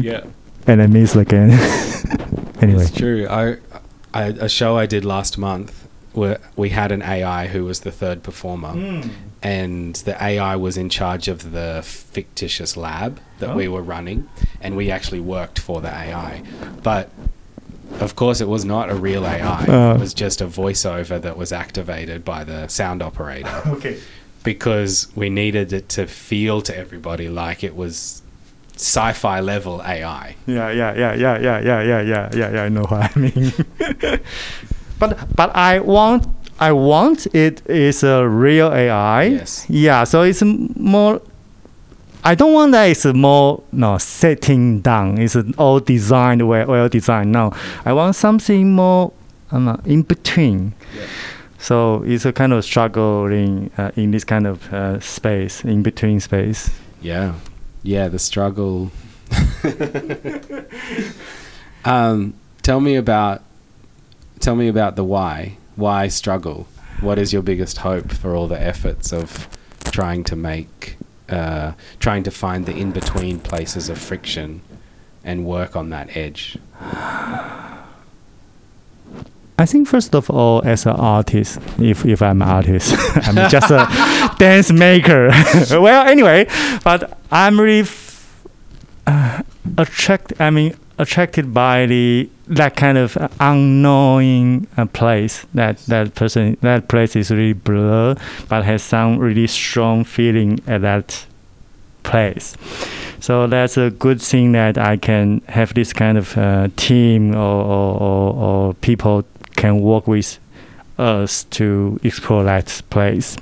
[0.01, 0.21] Yeah.
[0.67, 1.51] and then mist again.
[2.61, 3.27] anyway, It's true.
[3.29, 3.57] I,
[4.13, 7.91] I a show I did last month where we had an AI who was the
[7.91, 8.73] third performer,
[9.43, 13.71] and the AI was in charge of the fictitious lab that we Oh.
[13.71, 14.29] were running,
[14.61, 16.41] and we actually worked for the AI,
[16.83, 17.09] but.
[17.99, 19.65] Of course, it was not a real AI.
[19.65, 19.95] Uh.
[19.95, 23.61] it was just a voiceover that was activated by the sound operator.
[23.67, 23.99] okay.
[24.43, 28.21] because we needed it to feel to everybody like it was
[28.75, 30.35] sci-fi level AI.
[30.45, 32.63] Yeah, yeah, yeah, yeah, yeah, yeah, yeah, yeah, yeah, yeah.
[32.63, 33.51] I know what I mean.
[34.99, 36.27] but but I want
[36.59, 39.23] I want it is a real AI.
[39.23, 39.65] Yes.
[39.69, 41.21] Yeah, so it's more.
[42.23, 45.17] I don't want that it's more no setting down.
[45.17, 47.31] It's all designed well, well designed.
[47.31, 47.53] No,
[47.85, 49.13] I want something more
[49.51, 50.73] um, in between.
[50.95, 51.05] Yeah.
[51.59, 56.19] So it's a kind of struggling uh, in this kind of uh, space, in between
[56.19, 56.69] space.
[57.01, 57.33] Yeah,
[57.83, 58.91] yeah, the struggle.
[61.85, 63.43] um, tell me about,
[64.39, 65.57] tell me about the why.
[65.75, 66.67] Why struggle?
[67.01, 69.47] What is your biggest hope for all the efforts of
[69.85, 70.96] trying to make,
[71.29, 74.61] uh, trying to find the in between places of friction,
[75.23, 76.57] and work on that edge?
[79.59, 82.93] I think first of all, as an artist, if if I'm an artist,
[83.27, 83.87] I'm just a
[84.37, 85.29] dance maker.
[85.71, 86.47] well, anyway,
[86.83, 88.45] but I'm really f-
[89.07, 89.41] uh,
[89.77, 90.39] attract.
[90.39, 95.45] I mean, attracted by the that kind of unknowing uh, place.
[95.53, 98.15] That that person, that place is really blur,
[98.49, 101.25] but has some really strong feeling at that
[102.03, 102.55] place.
[103.19, 107.63] So that's a good thing that I can have this kind of uh, team or,
[107.63, 110.39] or, or, or people can work with
[110.97, 113.35] us to explore that place.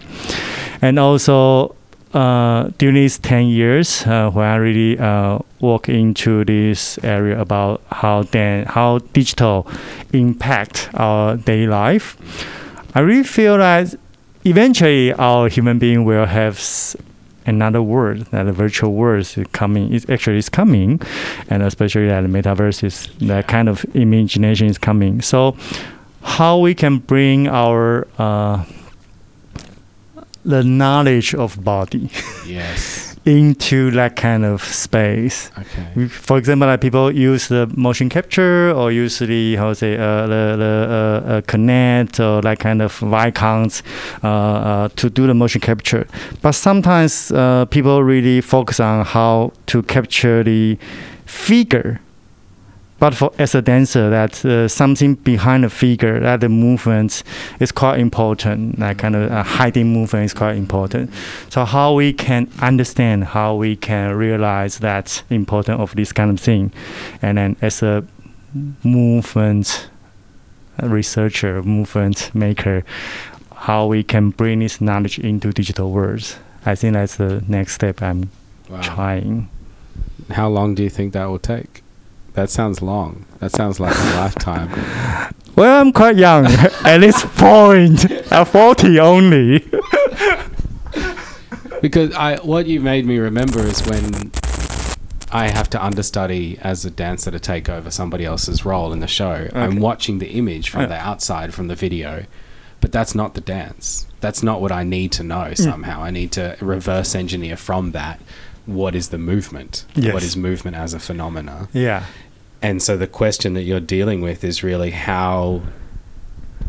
[0.81, 1.75] And also,
[2.15, 7.81] uh, during these 10 years, uh, when I really uh, walk into this area about
[7.91, 9.67] how then how digital
[10.13, 12.17] impact our daily life,
[12.95, 13.93] I really feel that
[14.45, 16.95] eventually our human being will have s-
[17.45, 20.99] another world that the virtual world is coming is actually is coming
[21.49, 25.21] and especially that the metaverse is that kind of imagination is coming.
[25.21, 25.55] So
[26.23, 28.63] how we can bring our uh,
[30.45, 32.09] the knowledge of body
[32.45, 33.11] Yes.
[33.25, 35.49] into that kind of space.
[35.57, 36.07] Okay.
[36.07, 40.27] For example, like people use the motion capture or use the how to say uh,
[40.27, 43.81] the the uh, uh, Kinect or that kind of Vicons
[44.23, 46.05] uh, uh, to do the motion capture.
[46.43, 50.77] But sometimes uh, people really focus on how to capture the
[51.25, 51.99] figure.
[52.97, 57.23] But for as a dancer, that uh, something behind the figure, that the movement
[57.59, 58.79] is quite important.
[58.79, 61.11] That kind of uh, hiding movement is quite important.
[61.49, 66.39] So how we can understand, how we can realize that important of this kind of
[66.39, 66.71] thing,
[67.21, 68.05] and then as a
[68.83, 69.89] movement
[70.81, 72.83] researcher, movement maker,
[73.55, 76.37] how we can bring this knowledge into digital worlds.
[76.65, 78.29] I think that's the next step I'm
[78.69, 78.81] Wow.
[78.81, 79.49] trying.
[80.31, 81.83] How long do you think that will take?
[82.35, 83.25] That sounds long.
[83.39, 85.31] That sounds like a lifetime.
[85.55, 86.45] Well, I'm quite young
[86.83, 88.05] at this point.
[88.29, 89.65] I'm 40 only.
[91.81, 94.31] Because I, what you made me remember is when
[95.31, 99.07] I have to understudy as a dancer to take over somebody else's role in the
[99.07, 99.47] show.
[99.53, 100.87] I'm watching the image from Yeah.
[100.87, 102.25] the outside from the video,
[102.81, 104.07] but that's not the dance.
[104.19, 105.51] That's not what I need to know.
[105.51, 105.57] Mm.
[105.57, 108.19] Somehow, I need to reverse engineer from that.
[108.65, 109.85] What is the movement?
[109.93, 110.11] Yes.
[110.13, 111.67] What is movement as a phenomena?
[111.71, 112.05] Yeah.
[112.65, 115.61] And so the question that you're dealing with is really how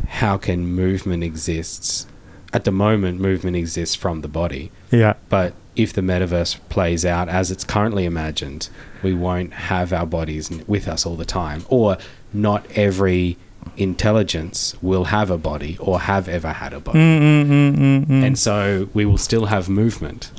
[0.08, 2.06] how can movement exists?
[2.52, 4.70] At the moment movement exists from the body.
[4.90, 5.14] Yeah.
[5.30, 8.68] but if the metaverse plays out as it's currently imagined
[9.02, 11.64] we won't have our bodies with us all the time.
[11.68, 11.96] Or
[12.32, 13.38] not every
[13.76, 16.98] intelligence will have a body or have ever had a body.
[16.98, 20.30] Mm, mm, mm, and so we will still have movement.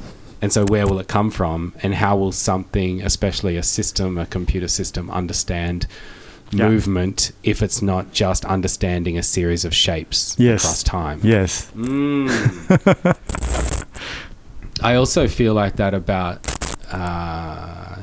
[0.42, 1.74] And so where will it come from?
[1.82, 5.88] And how will something, especially a system, a computer system, understand
[6.52, 6.70] Yeah.
[6.70, 10.64] movement if it's not just understanding a series of shapes Yes.
[10.64, 11.20] across time?
[11.24, 11.70] yes.
[11.76, 12.30] Mm.
[14.82, 16.40] I also feel like that about
[16.92, 17.96] uh,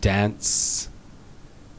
[0.00, 0.88] dance,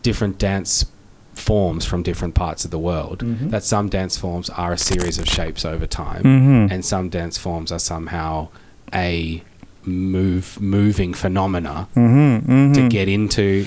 [0.02, 0.86] different dance
[1.34, 3.20] forms from different parts of the world.
[3.24, 3.52] Mhm.
[3.52, 6.72] That some dance forms are a series of shapes over time, Mm-hmm.
[6.74, 8.48] and some dance forms are somehow
[8.94, 9.44] a
[9.88, 12.52] move moving phenomena mm-hmm.
[12.52, 12.74] Mm-hmm.
[12.74, 13.66] to get into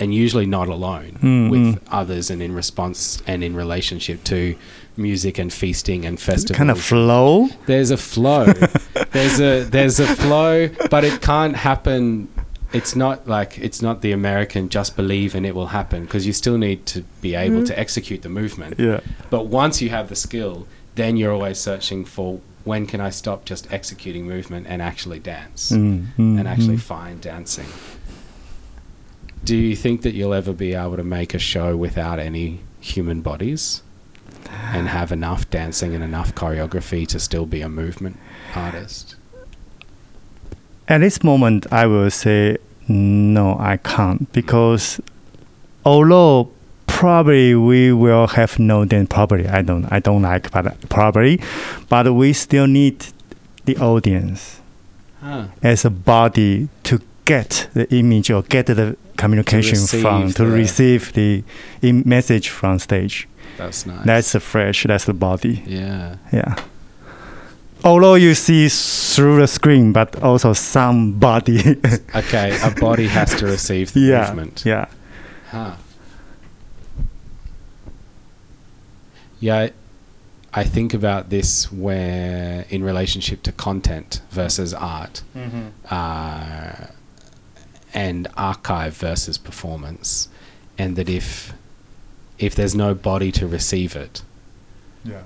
[0.00, 1.78] and usually not alone Mm, with mm.
[1.90, 4.54] others and in response and in relationship to
[4.96, 7.48] music and feasting and festivals kind of flow.
[7.66, 8.44] there's a flow
[9.12, 12.28] there's a there's a flow but it can't happen
[12.72, 16.32] it's not like it's not the american just believe and it will happen because you
[16.32, 19.00] still need to be able to execute the movement Yeah.
[19.30, 23.44] but once you have the skill then you're always searching for when can i stop
[23.44, 26.80] just executing movement and actually dance Mm, mm, and actually mm.
[26.94, 27.66] find dancing
[29.44, 33.20] do you think that you'll ever be able to make a show without any human
[33.22, 33.82] bodies
[34.74, 38.16] and have enough dancing and enough choreography to still be a movement
[38.54, 39.16] artist
[40.90, 42.56] At this moment, I will say
[42.88, 45.00] no, I can't because
[45.84, 46.50] although
[46.98, 51.40] probably we will have no then probably I don't I don't like but probably,
[51.88, 52.96] but we still need
[53.66, 54.60] the audience
[55.22, 55.44] Huh.
[55.62, 60.50] as a body to get the image or get the communication receive from to the-
[60.62, 61.42] receive the
[61.82, 63.28] im- message from stage.
[63.58, 64.04] That's nice.
[64.06, 64.84] That's the fresh.
[64.86, 65.62] That's the body.
[65.66, 66.16] yeah.
[66.32, 66.54] Yeah.
[67.84, 71.60] Although you see through the screen, but also some body.
[72.14, 74.26] Okay, a body has to receive the yeah.
[74.26, 74.62] movement.
[74.66, 74.86] Yeah.
[75.50, 75.72] Huh.
[79.40, 79.72] Yeah, I-
[80.52, 85.22] I think about this where in relationship to content versus art,
[85.90, 86.72] uh,
[87.94, 90.28] and archive versus performance,
[90.78, 91.52] and that if
[92.38, 94.22] if there's no body to receive it,
[95.04, 95.22] Yeah.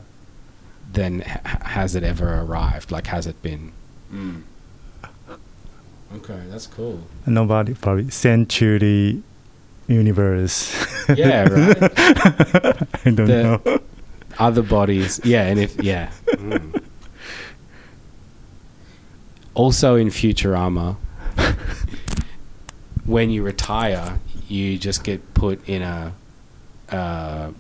[0.93, 2.91] then h- has it ever arrived?
[2.91, 3.71] Like, has it been?
[6.17, 7.01] Okay, that's cool.
[7.27, 9.19] Nobody probably sent to the
[9.89, 10.75] universe.
[11.15, 11.93] Yeah, right.
[13.05, 13.79] I don't The- know.
[14.39, 15.21] Other bodies.
[15.25, 16.11] Yeah and if yeah.
[16.27, 16.83] Mm.
[19.55, 20.97] also in futurama
[23.05, 24.19] when you retire
[24.49, 26.13] you just get put in a
[26.91, 27.51] uh,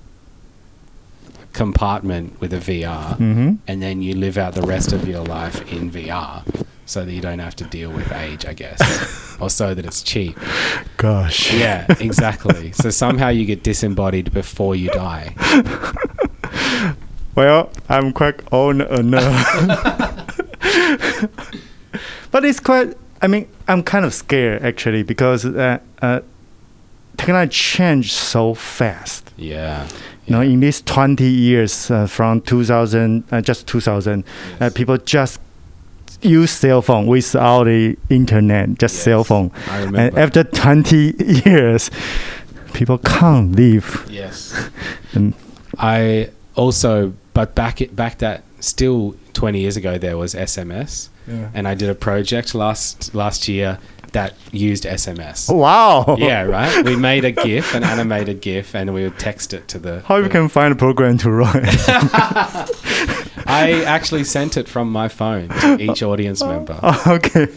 [1.52, 5.60] compartment with a vr hmm and then you live out the rest of your life
[5.72, 6.42] in vr
[6.86, 10.02] so that you don't have to deal with age i guess or so that it's
[10.02, 10.38] cheap.
[10.98, 11.52] Gosh.
[11.52, 12.70] yeah exactly.
[12.72, 15.34] So somehow you get disembodied before you die
[17.34, 20.36] Well, I'm quite old enough.
[22.30, 22.94] but it's quite.
[23.22, 26.20] I mean, I'm kind of scared actually because uh, uh,
[27.16, 29.32] technology changed so fast.
[29.36, 29.86] yeah
[30.26, 34.24] You know, in these 20 years uh, from 2000, uh, just 2000,
[34.60, 35.40] uh, people just
[36.20, 39.50] use cell phone without the internet, just cell phone.
[39.68, 39.98] I remember.
[39.98, 41.90] And after 20 years,
[42.72, 44.06] people can't live.
[44.10, 44.54] Yes.
[45.14, 45.34] And
[45.78, 51.66] I also, but back it back that still twenty years ago there was SMS, and
[51.66, 53.78] I did a project last last year
[54.12, 55.52] that used SMS.
[55.52, 56.16] wow.
[56.18, 56.84] Yeah, right.
[56.84, 60.00] We made a GIF, an animated GIF, and we would text it to the.
[60.00, 61.64] How you the- can find a program to run?
[63.46, 67.48] I actually sent it from my phone to each audience member, okay.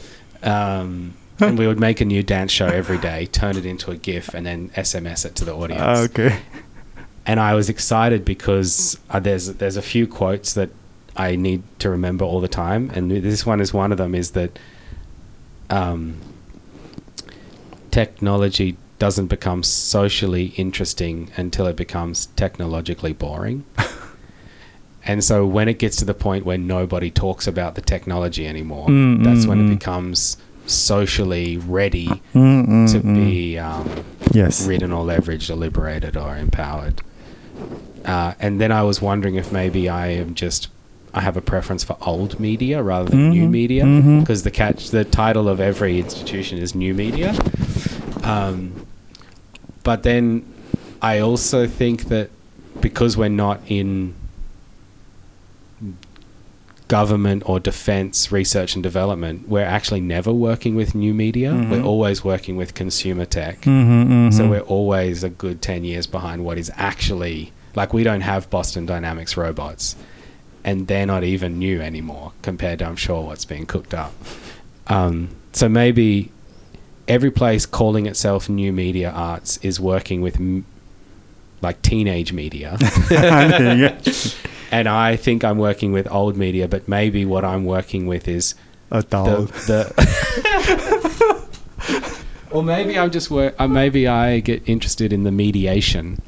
[0.43, 3.97] um, and we would make a new dance show every day, turn it into a
[3.97, 6.09] GIF, and then SMS it to the audience.
[6.09, 6.39] Okay.
[7.25, 10.69] And I was excited because uh, there's there's a few quotes that
[11.15, 14.13] I need to remember all the time, and this one is one of them.
[14.15, 14.59] Is that
[15.69, 16.17] um,
[17.91, 23.65] technology doesn't become socially interesting until it becomes technologically boring.
[25.05, 28.87] and so when it gets to the point where nobody talks about the technology anymore,
[28.87, 29.79] Mm, that's mm, when it mm.
[29.79, 33.15] becomes socially ready Mm, mm, to mm.
[33.15, 34.65] be um, yes.
[34.65, 37.01] ridden or leveraged or liberated or empowered.
[38.05, 40.67] Uh, and then I was wondering if maybe I am just
[41.13, 43.85] I have a preference for old media rather than new Mhm, media
[44.19, 47.33] because the catch the title of every institution is new media.
[48.23, 48.85] Um,
[49.83, 50.43] but then
[51.01, 52.29] I also think that
[52.81, 54.13] because we're not in
[56.87, 61.51] government or defense research and development, we're actually never working with new media.
[61.53, 61.85] We're Mhm.
[61.85, 63.61] always working with consumer tech.
[63.61, 64.33] Mhm, mhm.
[64.33, 68.49] So we're always a good 10 years behind what is actually like we don't have
[68.49, 69.95] Boston Dynamics robots
[70.63, 74.13] and they're not even new anymore compared to I'm sure what's being cooked up.
[74.87, 76.31] Um, so maybe
[77.07, 80.65] every place calling itself new media arts is working with m-
[81.65, 82.77] like teenage media
[83.11, 83.97] yeah.
[84.71, 88.55] and I think I'm working with old media but maybe what I'm working with is
[88.91, 89.51] Adult.
[89.67, 89.91] the
[92.51, 93.55] or maybe I'm just work.
[93.59, 96.21] Uh, maybe I get interested in the mediation.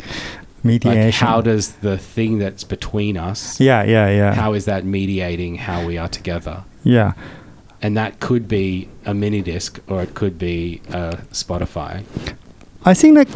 [0.63, 1.05] Mediation.
[1.05, 3.59] Like, how does the thing that's between us?
[3.59, 4.33] yeah, yeah, yeah.
[4.33, 6.63] How is that mediating how we are together?
[6.83, 7.13] yeah.
[7.79, 12.03] And that could be a mini disc, or it could be a Spotify.
[12.83, 13.27] I think like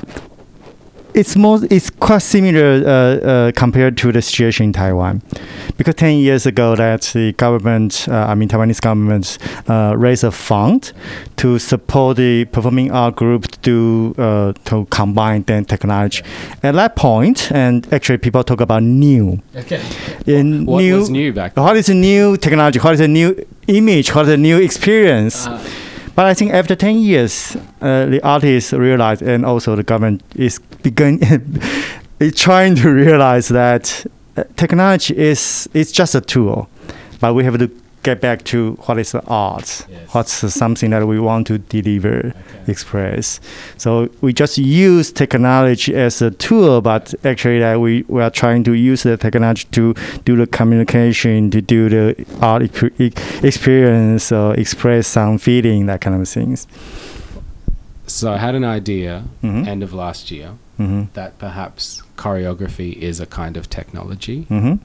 [1.13, 5.21] it's more it's quite similar uh, uh, compared to the situation in Taiwan,
[5.77, 9.37] because ten years ago that the government, uh, I mean Taiwanese government,
[9.67, 10.93] uh, raised a fund
[11.37, 16.23] to support the performing art group to uh, to combine then technology.
[16.63, 19.81] At that point, and actually people talk about new Okay.
[20.25, 20.97] in What new.
[20.97, 21.63] was new back then?
[21.63, 22.79] What is a new technology?
[22.79, 23.35] What is a new
[23.67, 24.13] image?
[24.15, 25.47] What is a new experience?
[25.47, 25.59] Uh,
[26.15, 30.59] But I think after 10 years, uh, the artists realize, and also the government is
[30.83, 31.19] begin
[32.19, 34.05] is trying to realize that
[34.37, 36.67] uh, technology is is just a tool,
[37.19, 37.69] but we have to
[38.03, 40.13] get back to what is the art, Yes.
[40.13, 42.71] what's something that we want to deliver, Okay.
[42.71, 43.39] express.
[43.77, 48.63] So we just use technology as a tool, but actually that we, we are trying
[48.63, 49.93] to use the technology to
[50.25, 56.19] do the communication, to do the art exp- experience, or express some feeling, that kind
[56.19, 56.67] of things.
[58.07, 59.67] So I had an idea Mhm.
[59.67, 60.49] end of last year
[60.79, 61.03] Mm-hmm.
[61.13, 64.47] that perhaps choreography is a kind of technology.
[64.49, 64.75] Mm-hmm.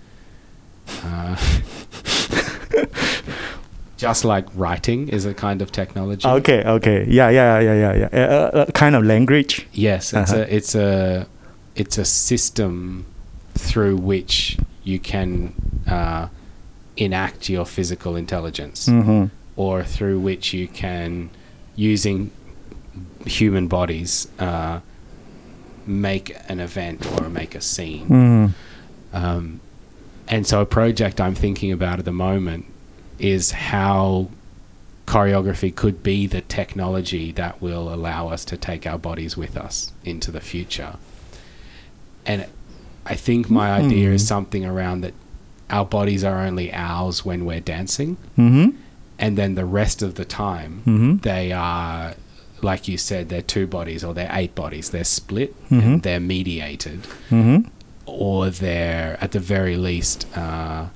[1.05, 1.37] Uh,
[3.97, 6.27] just like writing is a kind of technology.
[6.29, 8.09] Okay, okay, yeah, yeah, yeah, yeah, yeah.
[8.13, 9.67] Uh, uh, uh, kind of language.
[9.73, 10.43] Yes, it's Uh-huh.
[10.43, 11.27] a it's a
[11.75, 13.05] it's a system
[13.55, 15.53] through which you can
[15.87, 16.29] uh,
[16.97, 19.25] enact your physical intelligence, Mm-hmm.
[19.57, 21.31] or through which you can,
[21.75, 22.31] using
[23.27, 24.81] human bodies, uh,
[25.87, 28.07] make an event or make a scene.
[28.09, 29.17] Mm-hmm.
[29.17, 29.61] Um,
[30.29, 32.67] and so, a project I'm thinking about at the moment
[33.19, 34.29] is how
[35.07, 39.93] choreography could be the technology that will allow us to take our bodies with us
[40.05, 40.97] into the future.
[42.27, 42.47] And
[43.05, 45.15] I think my idea is something around that
[45.71, 48.77] our bodies are only ours when we're dancing, Mm-hmm.
[49.19, 51.17] and then the rest of the time, Mm-hmm.
[51.19, 52.15] they are,
[52.63, 54.91] like you said, they're two bodies or they're eight bodies.
[54.91, 55.83] They're split Mhm.
[55.85, 57.69] and they're mediated Mm-hmm.
[58.07, 60.87] Or they're at the very least uh,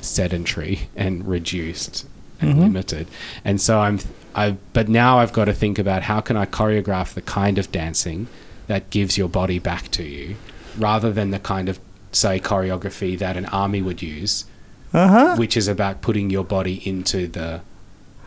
[0.00, 2.06] sedentary and reduced
[2.40, 2.58] and Mhm.
[2.60, 3.06] limited.
[3.44, 4.00] And so I'm,
[4.34, 4.56] I.
[4.72, 8.26] But now I've got to think about how can I choreograph the kind of dancing
[8.66, 10.36] that gives your body back to you,
[10.78, 11.78] rather than the kind of
[12.10, 14.44] say choreography that an army would use,
[14.92, 15.36] Uh-huh.
[15.36, 17.60] which is about putting your body into the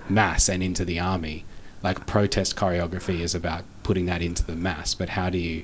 [0.10, 1.44] mass and into the army.
[1.84, 4.94] Like protest choreography is about putting that into the mass.
[4.96, 5.64] But how do you,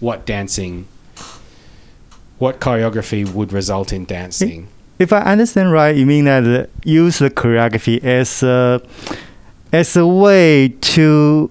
[0.00, 0.86] what dancing,
[2.38, 4.68] what choreography would result in dancing?
[4.98, 8.80] If I understand right, you mean that use the choreography as a
[9.72, 11.50] as a way to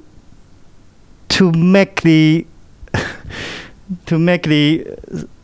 [1.29, 2.45] to make the
[4.05, 4.85] to make the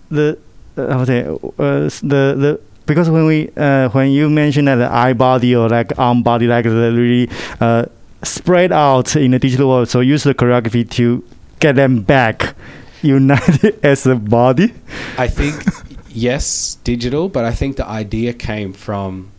[0.10, 0.38] the
[0.78, 4.92] uh, how say uh, the the because when we uh, when you mention that the
[4.92, 7.30] eye body or like arm body like the really
[7.60, 7.86] uh,
[8.24, 11.24] spread out in the digital world, so use the choreography to
[11.60, 12.56] get them back
[13.02, 14.74] united as a body.
[15.18, 15.64] I think
[16.10, 19.32] yes, digital, but I think the idea came from.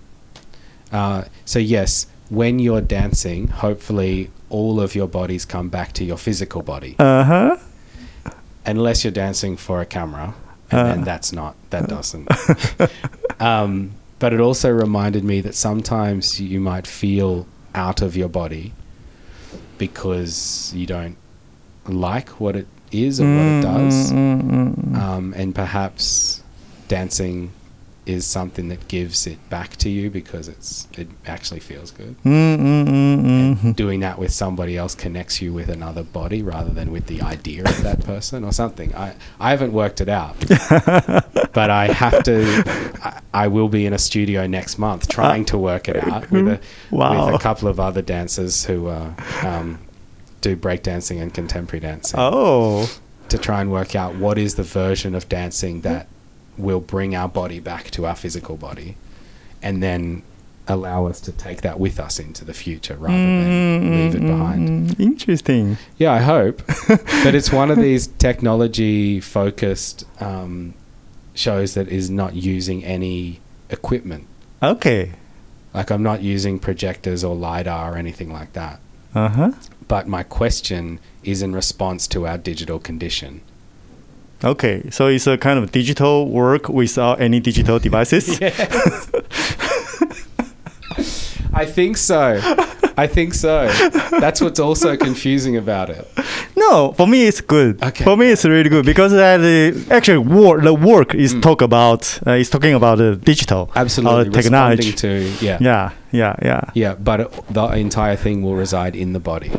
[0.92, 6.16] Uh, so yes, when you're dancing, hopefully all of your bodies come back to your
[6.16, 7.56] physical body, Uh huh.
[8.64, 10.34] unless you're dancing for a camera,
[10.70, 10.84] and Uh.
[10.84, 12.28] then that's not that doesn't.
[13.40, 18.72] um, but it also reminded me that sometimes you might feel out of your body
[19.78, 21.16] because you don't
[21.86, 24.98] like what it is or what it does Mm, mm, mm, mm.
[24.98, 26.42] um, and perhaps
[26.88, 27.52] dancing
[28.06, 32.16] is something that gives it back to you because it's it actually feels good.
[32.24, 33.62] Mm, mm, mm, mm.
[33.64, 37.20] And doing that with somebody else connects you with another body rather than with the
[37.20, 38.94] idea of that person or something.
[38.94, 40.36] I, I haven't worked it out,
[41.52, 42.62] but I have to.
[43.02, 46.48] I, I will be in a studio next month trying to work it out with
[46.48, 46.60] a
[46.90, 47.26] Wow.
[47.26, 49.12] with a couple of other dancers who uh,
[49.42, 49.78] um,
[50.40, 52.90] do breakdancing and contemporary dancing Oh.
[53.28, 56.06] to try and work out what is the version of dancing that
[56.56, 58.96] will bring our body back to our physical body
[59.62, 60.22] and then
[60.66, 64.90] allow us to take that with us into the future rather than leave it behind.
[64.90, 65.78] Mm, Interesting.
[65.96, 66.62] Yeah, I hope.
[66.88, 70.74] but it's one of these technology focused um,
[71.34, 74.26] shows that is not using any equipment.
[74.62, 75.12] Okay.
[75.72, 78.80] Like I'm not using projectors or LiDAR or anything like that.
[79.14, 79.52] Uh huh.
[79.88, 83.40] But my question is in response to our digital condition.
[84.44, 84.88] Okay.
[84.90, 88.38] So it's a kind of digital work without any digital devices.
[91.52, 92.40] I think so.
[93.04, 93.68] I think so.
[94.20, 96.06] That's what's also confusing about it.
[96.56, 97.82] No, for me it's good.
[97.82, 98.04] Okay.
[98.04, 101.42] For me it's really good because uh, actually work the work is Mm.
[101.42, 104.28] talk about uh, is talking about the digital Absolutely.
[104.30, 104.92] uh, technology.
[104.92, 105.08] To
[105.40, 105.58] yeah.
[105.60, 105.90] Yeah.
[106.12, 106.34] Yeah.
[106.42, 106.60] Yeah.
[106.74, 109.50] Yeah, but it, the entire thing will reside in the body.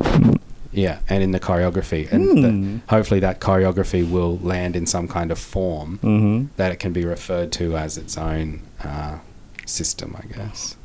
[0.72, 2.12] Yeah, and in the choreography.
[2.12, 2.42] And Hmm.
[2.42, 6.46] the, hopefully that choreography will land in some kind of form Mm-hmm.
[6.58, 9.18] that it can be referred to as its own uh,
[9.66, 10.76] system, I guess.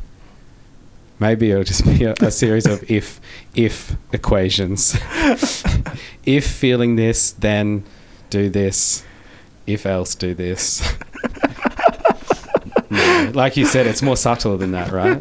[1.21, 3.21] Maybe it'll just be a, a series of if
[3.55, 4.97] if equations.
[6.27, 7.85] if feeling this, then
[8.31, 9.05] do this.
[9.67, 10.83] If else, do this.
[12.91, 15.21] No, like you said, it's more subtle than that, right?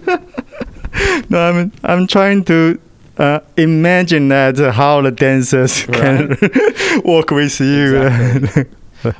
[1.29, 2.79] No, I'm I'm trying to
[3.17, 6.29] uh, imagine that uh, how the dancers can
[7.05, 7.97] work with you.
[8.03, 8.65] Exactly.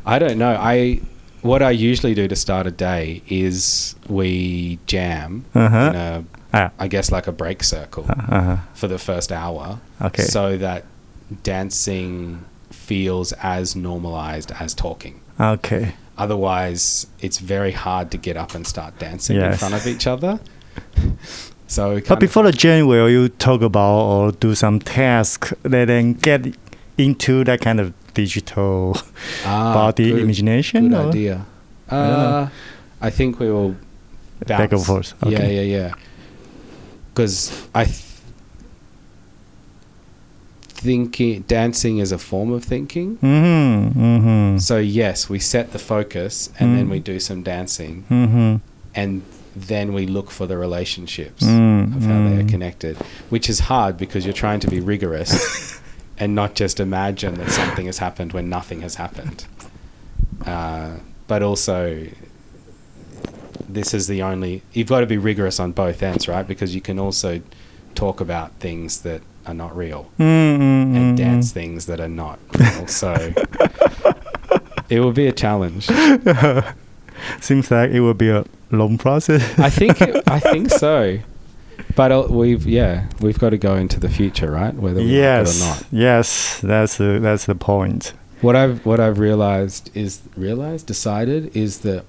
[0.06, 0.56] I don't know.
[0.60, 1.00] I
[1.42, 5.78] what I usually do to start a day is we jam Uh-huh.
[5.90, 6.70] in a, Ah.
[6.80, 8.58] I guess like a break circle Uh-huh.
[8.74, 9.80] for the first hour.
[10.02, 10.24] Okay.
[10.24, 10.84] So that
[11.44, 15.20] dancing feels as normalized as talking.
[15.40, 15.96] Okay.
[16.18, 20.40] Otherwise, it's very hard to get up and start dancing in front of each other.
[21.68, 26.14] So, But before the jam, will you talk about or do some task that then
[26.14, 26.56] get
[27.00, 28.96] into that kind of digital
[29.44, 30.90] Ah, body good- imagination?
[30.90, 31.10] Good or?
[31.10, 31.46] idea.
[31.90, 32.48] Uh,
[33.02, 33.76] I think we will
[34.46, 35.14] Back and forth.
[35.26, 35.92] Yeah, yeah, yeah.
[37.14, 38.02] Because I th-
[40.68, 43.18] thinking dancing is a form of thinking.
[43.18, 44.00] Mm-hmm.
[44.00, 44.58] Mm-hmm.
[44.58, 46.92] So yes, we set the focus and then Mm.
[46.92, 48.56] we do some dancing Mm-hmm.
[48.96, 49.22] and
[49.56, 52.50] then we look for the relationships Mm, of how they are mm.
[52.50, 52.98] connected,
[53.30, 55.80] which is hard because you're trying to be rigorous
[56.18, 59.46] and not just imagine that something has happened when nothing has happened.
[60.46, 60.94] Uh,
[61.28, 62.08] but also,
[63.68, 66.48] this is the only you've got to be rigorous on both ends, right?
[66.48, 67.42] Because you can also
[67.96, 70.96] talk about things that are not real Mm-hmm.
[70.96, 72.88] and dance things that are not real.
[72.88, 73.34] So
[74.90, 75.88] it will be a challenge.
[77.42, 79.42] Seems like it will be a long process.
[79.60, 81.20] I think I think so.
[81.96, 84.74] But uh, we've yeah we've got to go into the future, right?
[84.74, 85.84] Whether we like it or not.
[85.92, 86.60] Yes.
[86.62, 88.14] That's the, that's the point.
[88.42, 92.06] What I've what I've realized is realized decided is that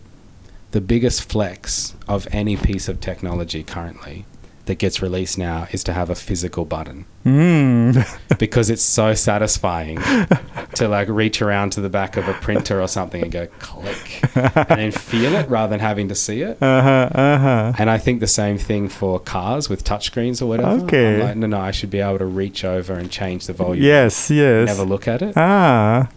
[0.75, 4.27] the biggest flex of any piece of technology currently
[4.65, 8.05] that gets released now is to have a physical button Mm.
[8.39, 9.99] because it's so satisfying
[10.75, 14.21] to like reach around to the back of a printer or something and go click
[14.35, 16.59] and then feel it rather than having to see it.
[16.61, 17.09] uh-huh.
[17.15, 17.73] Uh-huh.
[17.79, 20.85] And I think the same thing for cars with touchscreens or whatever.
[20.85, 21.15] Okay.
[21.15, 23.83] I'm like, no, no, I should be able to reach over and change the volume.
[23.83, 24.31] Yes.
[24.31, 24.67] Yes.
[24.67, 25.33] Never look at it.
[25.37, 26.11] Ah.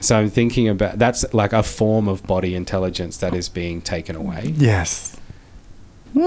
[0.00, 4.16] So I'm thinking about that's like a form of body intelligence that is being taken
[4.16, 4.52] away.
[4.56, 5.18] Yes.
[6.12, 6.20] Hmm.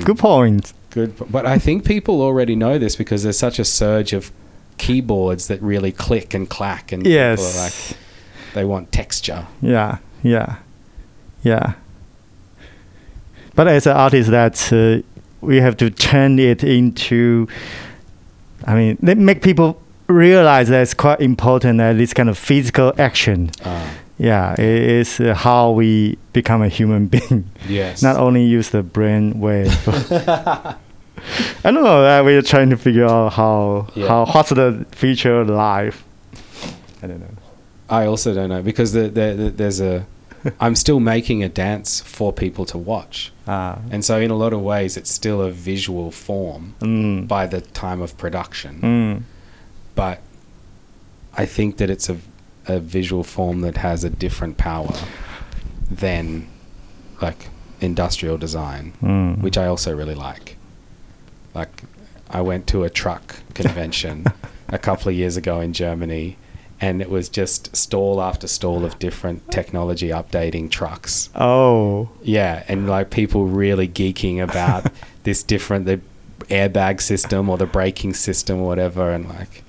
[0.00, 0.04] Mm.
[0.04, 0.72] Good point.
[0.90, 4.32] Good, but I think people already know this because there's such a surge of
[4.78, 7.94] keyboards that really click and clack, and people are like Yes.
[8.54, 9.46] they want texture.
[9.60, 9.98] Yeah.
[10.22, 10.56] Yeah.
[11.42, 11.74] Yeah.
[13.54, 15.02] But as an artist, that uh,
[15.40, 17.46] we have to turn it into.
[18.64, 23.50] I mean, make people realize that it's quite important that this kind of physical action.
[23.64, 23.88] Uh,
[24.18, 24.60] Yeah, it
[25.00, 27.44] is uh, how we become a human being.
[27.68, 28.02] yes.
[28.02, 29.76] Not only use the brain wave.
[31.64, 32.04] I don't know.
[32.04, 34.08] Uh, we're trying to figure out how Yeah.
[34.08, 36.02] how what's the future life.
[37.02, 37.34] I don't know.
[37.90, 40.06] I also don't know because the, the, the, there's a.
[40.60, 43.78] I'm still making a dance for people to watch, Ah.
[43.90, 47.26] and so in a lot of ways, it's still a visual form Mm.
[47.28, 48.80] by the time of production.
[48.80, 49.22] Mm.
[49.96, 50.20] But
[51.34, 52.18] I think that it's a
[52.68, 54.92] a visual form that has a different power
[55.90, 56.48] than
[57.22, 57.48] like
[57.80, 59.38] industrial design, Mm.
[59.40, 60.56] which I also really like.
[61.54, 61.82] Like
[62.28, 64.26] I went to a truck convention
[64.68, 66.36] a couple of years ago in Germany
[66.80, 71.30] and it was just stall after stall of different technology updating trucks.
[71.36, 72.10] Oh.
[72.22, 74.90] Yeah, and like people really geeking about
[75.22, 76.00] this different the
[76.50, 79.62] airbag system or the braking system or whatever and like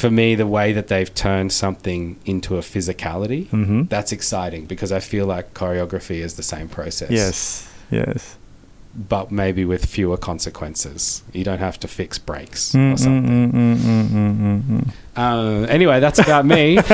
[0.00, 3.82] for me the way that they've turned something into a physicality Mm-hmm.
[3.94, 7.10] that's exciting because I feel like choreography is the same process.
[7.10, 7.38] Yes.
[7.90, 8.36] Yes.
[9.14, 11.22] But maybe with fewer consequences.
[11.32, 13.52] You don't have to fix brakes Mm, or something.
[13.52, 16.76] mm, mm, Uh, anyway, that's about me.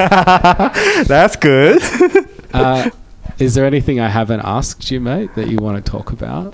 [1.15, 1.81] That's good.
[2.55, 2.91] Uh,
[3.39, 6.53] is there anything I haven't asked you, mate, that you want to talk about?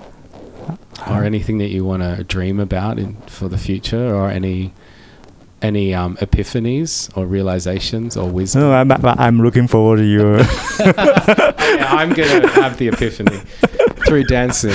[1.10, 4.14] Or anything that you want to dream about in, for the future?
[4.14, 4.72] Or any
[5.62, 8.62] any um, epiphanies or realizations or wisdom?
[8.62, 10.40] no, I'm, I'm looking forward to your.
[11.68, 13.38] Yeah, I'm going to have the epiphany
[14.06, 14.72] through dancing.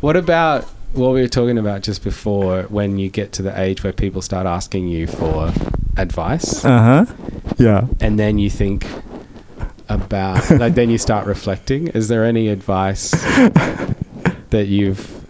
[0.00, 0.64] What about
[0.94, 4.22] what we were talking about just before when you get to the age where people
[4.22, 5.52] start asking you for
[5.96, 7.14] advice uh huh.
[7.58, 7.86] Yeah.
[8.00, 8.86] and then you think
[9.88, 11.88] about, like, then you start reflecting?
[11.88, 13.10] Is there any advice
[14.50, 15.21] that you've.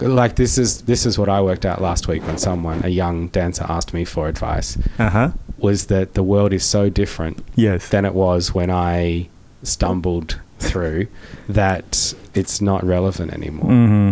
[0.00, 3.28] Like this is this is what I worked out last week when someone a young
[3.28, 5.30] dancer asked me for advice Uh huh.
[5.58, 7.88] was that the world is so different Yes.
[7.88, 9.28] than it was when I
[9.64, 11.06] stumbled through
[11.48, 13.70] that it's not relevant anymore.
[13.70, 14.10] Mm-hmm.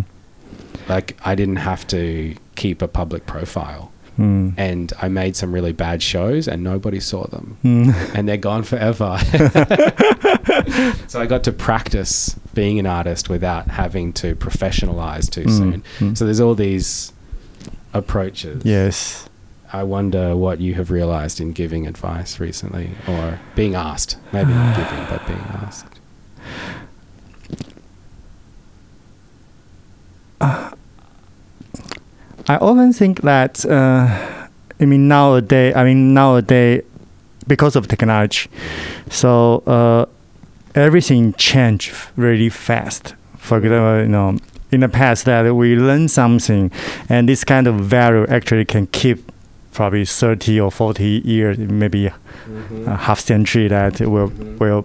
[0.89, 4.55] Like I didn't have to keep a public profile Mm.
[4.57, 7.95] and I made some really bad shows and nobody saw them Mm.
[8.15, 9.19] and they're gone forever.
[11.09, 15.57] so I got to practice being an artist without having to professionalize too Mm.
[15.57, 15.83] soon.
[15.99, 16.17] Mm.
[16.19, 17.13] So there's all these
[17.93, 18.63] approaches.
[18.65, 19.29] Yes.
[19.73, 24.17] I wonder what you have realized in giving advice recently, or being asked.
[24.33, 25.87] Maybe not giving, but being asked.
[32.49, 34.49] I often think that uh,
[34.81, 36.83] I mean nowadays I mean nowadays
[37.49, 38.49] because of technology,
[39.11, 40.07] so uh,
[40.77, 43.15] everything change really fast.
[43.39, 44.39] For example, you know,
[44.73, 46.71] in the past that we learn something,
[47.09, 49.33] and this kind of value actually can keep
[49.73, 52.07] probably 30 or 40 years, maybe
[52.87, 54.59] a half century that will Mhm.
[54.59, 54.85] will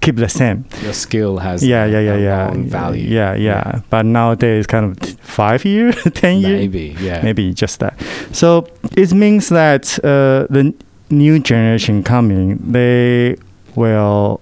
[0.00, 0.64] keep the same.
[0.82, 2.50] Your skill has Yeah, yeah, yeah, yeah.
[2.68, 3.06] value.
[3.08, 3.80] Yeah, yeah.
[3.90, 7.20] But nowadays, kind of t- five years, ten years, Maybe, yeah.
[7.22, 7.94] maybe just that.
[8.32, 10.72] So it means that uh, the
[11.10, 13.36] new generation coming, they
[13.76, 14.40] will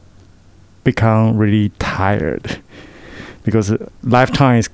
[0.92, 2.46] become really tired
[3.44, 3.66] because
[4.02, 4.68] lifetime is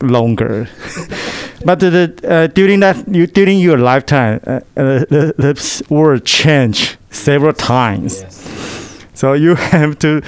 [0.00, 0.68] longer.
[1.64, 6.96] but the, uh, during that, you, during your lifetime, uh, uh, the, the world change
[7.10, 8.20] several times.
[8.20, 9.06] Yes.
[9.14, 10.22] So you have to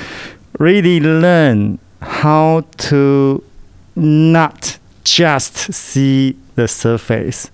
[0.59, 3.43] really learn how to
[3.95, 7.51] not just see the surface,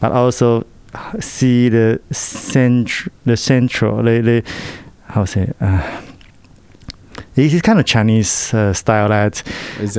[0.00, 0.64] but also
[1.20, 4.42] see the centr- the central, the, the
[5.08, 5.52] how say.
[5.60, 6.02] Uh,
[7.44, 9.42] this is kind of Chinese uh, style that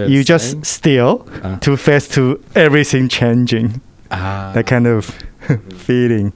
[0.10, 0.64] you just saying?
[0.64, 1.58] still Ah.
[1.62, 3.82] to face to everything changing.
[4.12, 4.52] Ah.
[4.54, 5.06] That kind of
[5.88, 6.34] feeling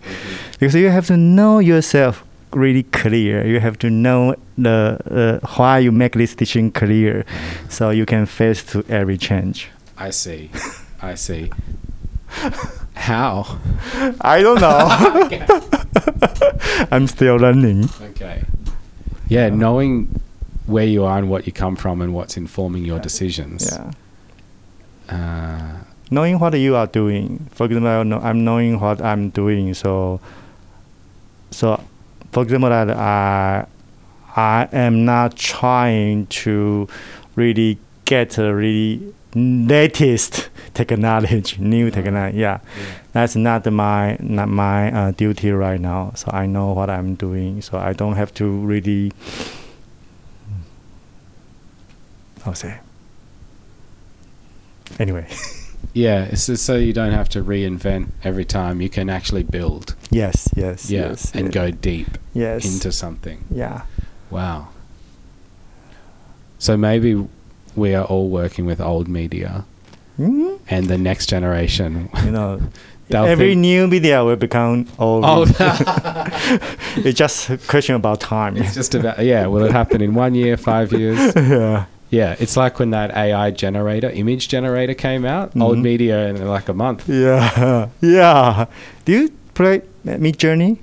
[0.60, 2.24] because you have to know yourself
[2.56, 3.46] really clear.
[3.46, 4.98] You have to know the
[5.44, 7.26] uh, why you make this teaching clear,
[7.70, 9.70] so you can face to every change.
[9.98, 10.50] I see.
[11.02, 11.50] I see.
[12.96, 13.60] How?
[14.22, 14.88] I don't know.
[16.92, 17.90] I'm still learning.
[18.12, 18.44] Okay.
[19.28, 20.08] Yeah, knowing
[20.66, 23.70] where you are and what you come from and what's informing your decisions.
[23.72, 23.92] Yeah.
[25.10, 27.48] Uh, Knowing what you are doing.
[27.52, 29.74] For example, I'm knowing what I'm doing.
[29.74, 30.20] So,
[31.50, 31.82] so,
[32.32, 33.66] for example, that I,
[34.36, 36.88] I am not trying to
[37.36, 42.38] really get a really latest technology, new technology.
[42.38, 42.60] Yeah,
[43.14, 46.12] that's not my not my uh, duty right now.
[46.16, 47.62] So I know what I'm doing.
[47.62, 49.12] So I don't have to really.
[52.46, 52.80] I'll say.
[55.00, 55.28] Anyway,
[55.94, 58.82] yeah, it's just so you don't have to reinvent every time.
[58.82, 59.96] You can actually build.
[60.12, 61.10] yes, yes, Yeah.
[61.10, 63.44] yes, and yes, go deep yes, into something.
[63.50, 63.84] yeah.
[64.30, 64.70] Wow.
[66.60, 67.28] So maybe
[67.76, 69.66] we are all working with old media
[70.20, 70.60] Mhm.
[70.70, 72.10] and the next generation.
[72.24, 72.62] You know,
[73.12, 75.24] every think- new media will become old.
[75.26, 75.46] Oh,
[76.98, 78.58] it's just a question about time.
[78.58, 81.34] it's just about, yeah, will it happen in one year, five years?
[81.36, 81.86] yeah.
[82.14, 85.82] Yeah, it's like when that AI generator, image generator came out, old Mhm.
[85.82, 87.10] media in like a month.
[87.10, 87.88] Yeah.
[88.02, 88.66] Yeah.
[89.06, 90.78] Do you play Midjourney?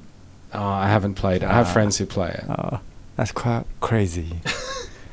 [0.53, 1.47] Oh, I haven't played it.
[1.49, 1.73] I have Ah.
[1.73, 2.45] friends who play it.
[2.51, 2.79] Uh,
[3.17, 4.41] that's quite crazy.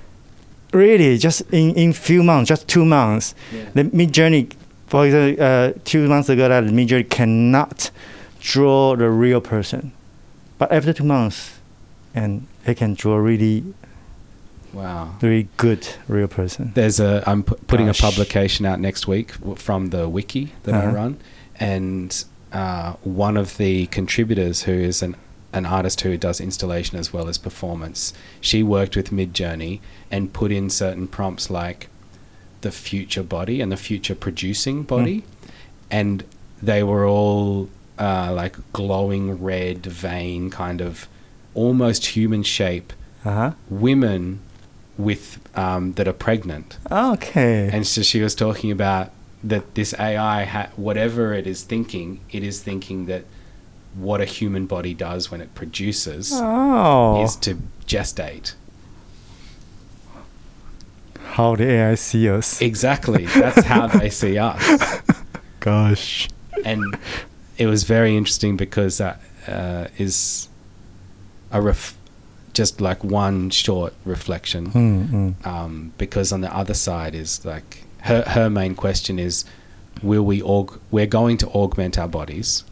[0.73, 3.35] really, just in in few months, just two months,
[3.75, 4.47] the Midjourney,
[4.87, 7.91] for example, uh, two months ago, that Midjourney cannot
[8.41, 9.91] draw the real person,
[10.57, 11.51] but after two months,
[12.15, 13.63] and it can draw really
[14.77, 15.15] Wow.
[15.19, 16.71] Very good real person.
[16.75, 17.99] There's a I'm pu- putting Gosh.
[17.99, 20.95] a publication out next week w- from the wiki that I Uh-huh.
[20.95, 21.17] run,
[21.59, 22.23] and
[22.53, 25.15] uh, one of the contributors who is an
[25.53, 28.13] an artist who does installation as well as performance.
[28.41, 29.79] She worked with Midjourney
[30.11, 31.87] and put in certain prompts like
[32.61, 35.23] the future body and the future producing body,
[35.89, 36.23] and
[36.61, 41.07] they were all uh, like glowing red vein kind of
[41.55, 42.93] almost human shape
[43.25, 43.51] Uh huh.
[43.69, 44.39] women
[44.97, 47.69] with um, that are pregnant Okay.
[47.71, 49.11] and so she was talking about
[49.43, 53.23] that this AI, ha- whatever it is thinking, it is thinking that
[53.95, 58.53] what a human body does when it produces oh, is to gestate.
[61.35, 62.61] how the AI see us.
[62.61, 63.25] Exactly.
[63.25, 65.01] That's how they see us.
[65.59, 66.29] Gosh.
[66.65, 66.97] And
[67.57, 70.47] it was very interesting because that uh, is
[71.51, 71.96] a ref-
[72.57, 74.71] just like one short reflection.
[74.71, 75.47] Mm, mm.
[75.47, 79.45] um, because on the other side is like her her main question is
[80.03, 82.63] will we aug- we're going to augment our bodies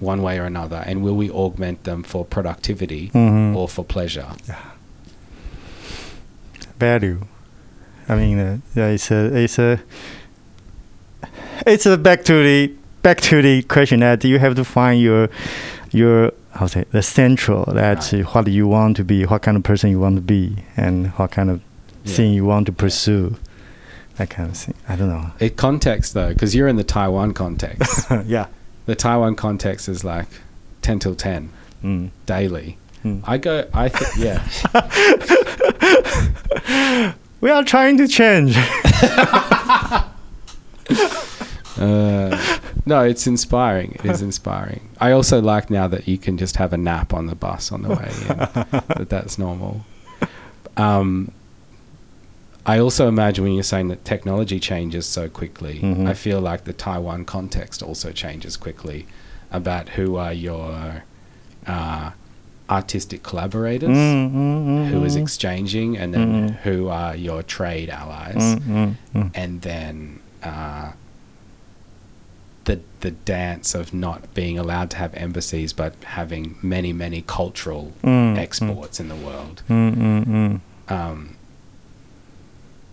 [0.00, 3.54] one way or another and will we augment them for productivity Mhm.
[3.56, 4.28] or for pleasure
[6.78, 7.20] value.
[8.08, 9.80] I mean, uh, yeah, it's a, it's a,
[11.66, 15.28] it's a back to the back to the question that you have to find your,
[15.92, 18.22] your how say the central that Right.
[18.34, 21.30] what you want to be, what kind of person you want to be, and what
[21.32, 21.60] kind of
[22.04, 22.14] Yeah.
[22.14, 23.36] thing you want to pursue,
[24.16, 24.74] that kind of thing.
[24.88, 25.30] I don't know.
[25.40, 28.46] it context though because you're in the taiwan context yeah.
[28.86, 30.28] the Taiwan context is like
[30.82, 31.50] ten till ten
[31.82, 32.10] Mm.
[32.26, 32.76] daily.
[33.04, 33.22] Mm.
[33.26, 33.64] I go.
[33.72, 34.42] I think yeah.
[37.40, 38.54] We are trying to change.
[41.80, 43.92] Uh, no, it's inspiring.
[43.92, 44.88] It is inspiring.
[45.00, 47.82] I also like now that you can just have a nap on the bus on
[47.82, 48.26] the way in.
[48.98, 49.84] that that's normal.
[50.76, 51.32] Um,
[52.66, 56.06] I also imagine when you're saying that technology changes so quickly, Mhm.
[56.06, 59.06] I feel like the Taiwan context also changes quickly
[59.50, 61.02] about who are your
[61.66, 62.10] uh,
[62.68, 65.22] artistic collaborators, Mm, mm, mm, who is mm.
[65.22, 66.56] exchanging, and then Mhm.
[66.62, 69.30] who are your trade allies Mm, mm, mm.
[69.34, 70.92] and then uh,
[72.64, 77.92] the the dance of not being allowed to have embassies, but having many many cultural
[78.04, 79.62] Mm, exports in the world.
[79.68, 80.60] Mm, mm, mm.
[80.92, 81.36] Um,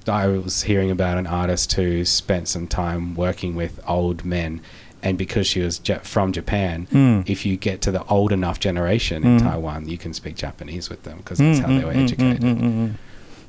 [0.07, 4.61] I was hearing about an artist who spent some time working with old men,
[5.03, 6.87] and because she was ja- from Japan.
[6.93, 7.29] Mm.
[7.29, 9.43] If you get to the old enough generation in Mm.
[9.43, 12.03] Taiwan, you can speak Japanese with them because that's Mm, how they mm, were mm,
[12.03, 12.41] educated.
[12.41, 12.91] mm, mm, mm.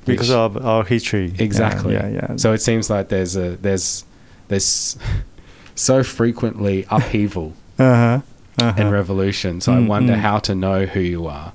[0.05, 1.27] Because Which- of our history.
[1.37, 1.93] Yeah, Exactly.
[1.95, 2.37] Yeah, yeah.
[2.37, 4.05] So it seems like there's a there's
[4.49, 4.97] there's
[5.79, 8.21] so frequently upheaval uh-huh.
[8.61, 8.73] Uh-huh.
[8.77, 9.61] and revolution.
[9.61, 10.19] So I Mm, wonder mm.
[10.19, 11.53] how to know who you are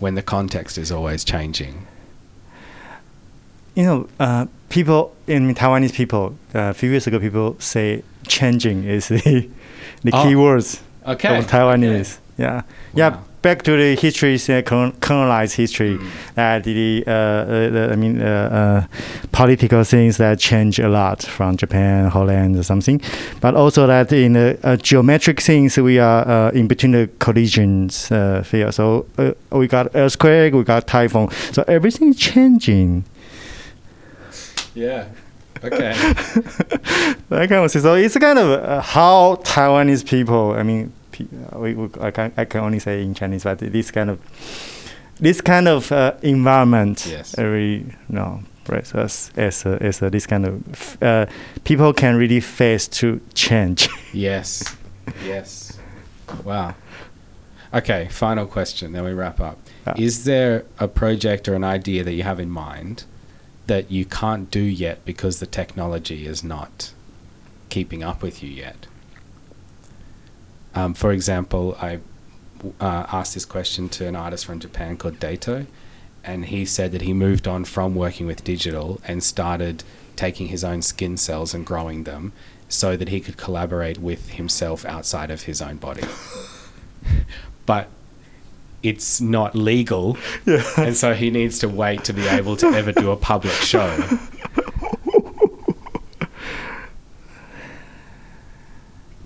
[0.00, 1.86] when the context is always changing.
[3.76, 8.84] you know, uh, people in Taiwanese people, uh, a few years ago, people say changing
[8.84, 9.48] is the,
[10.04, 11.36] the Oh, key words Okay.
[11.38, 12.18] of Taiwanese.
[12.38, 12.62] Yeah.
[12.94, 13.08] Yeah.
[13.16, 13.24] Wow.
[13.44, 14.62] Back to the history, uh,
[15.00, 16.06] colonized history, Mm.
[16.34, 18.86] that the, uh, uh, the I mean, uh,
[19.32, 23.02] political things that change a lot from Japan, Holland, or something,
[23.42, 28.10] but also that in the uh, geometric things, we are uh, in between the collisions
[28.10, 28.72] uh, field.
[28.72, 31.28] So uh, we got earthquake, we got typhoon.
[31.52, 33.04] So everything is changing.
[34.74, 35.04] Yeah.
[35.62, 35.92] Okay.
[37.28, 37.82] that kind of thing.
[37.82, 40.52] So it's kind of uh, how Taiwanese people.
[40.52, 44.10] I mean, we, we, I can I can only say in Chinese, but this kind
[44.10, 44.20] of
[45.20, 47.06] this kind of uh, environment.
[47.08, 47.38] Yes.
[47.38, 51.26] uh, you know, right, as as a, as a, this kind of uh,
[51.64, 53.88] people can really face to change.
[54.12, 54.76] yes.
[55.24, 55.78] Yes.
[56.44, 56.74] Wow.
[57.72, 58.08] Okay.
[58.10, 58.92] Final question.
[58.92, 59.58] Then we wrap up.
[59.86, 59.94] Yeah.
[59.98, 63.04] Is there a project or an idea that you have in mind
[63.66, 66.92] that you can't do yet because the technology is not
[67.68, 68.86] keeping up with you yet?
[70.74, 72.00] Um, for example, I
[72.80, 75.66] uh, asked this question to an artist from Japan called Dato,
[76.24, 79.84] and he said that he moved on from working with digital and started
[80.16, 82.32] taking his own skin cells and growing them
[82.68, 86.04] so that he could collaborate with himself outside of his own body.
[87.66, 87.88] but
[88.82, 90.16] it's not legal,
[90.76, 94.18] and so he needs to wait to be able to ever do a public show.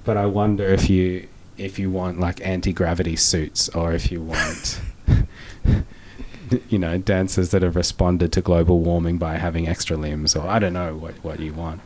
[0.08, 1.28] But I wonder if you
[1.58, 4.80] if you want like anti gravity suits or if you want
[6.68, 10.58] you know dancers that have responded to global warming by having extra limbs or I
[10.58, 11.80] don't know what what you want.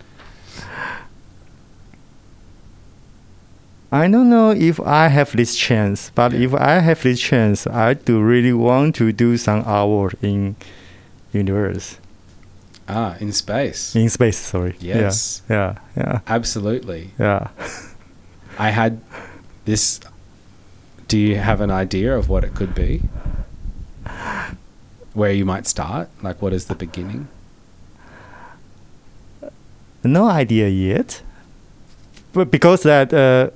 [3.91, 6.47] I don't know if I have this chance, but Yeah.
[6.47, 10.57] if I have this chance, I do really want to do some artwork in
[11.33, 11.99] universe,
[12.89, 13.95] Ah, in space.
[13.95, 14.39] in space.
[14.39, 14.77] Sorry.
[14.81, 15.43] Yes.
[15.49, 15.75] Yeah.
[15.97, 16.21] Yeah.
[16.27, 17.11] Absolutely.
[17.19, 17.49] Yeah.
[18.59, 19.01] I had
[19.65, 20.01] this.
[21.09, 23.03] Do you have an idea of what it could be?
[25.15, 26.09] Where you might start?
[26.23, 27.29] Like, what is the beginning?
[30.05, 31.23] no idea yet
[32.33, 33.51] but because that uh,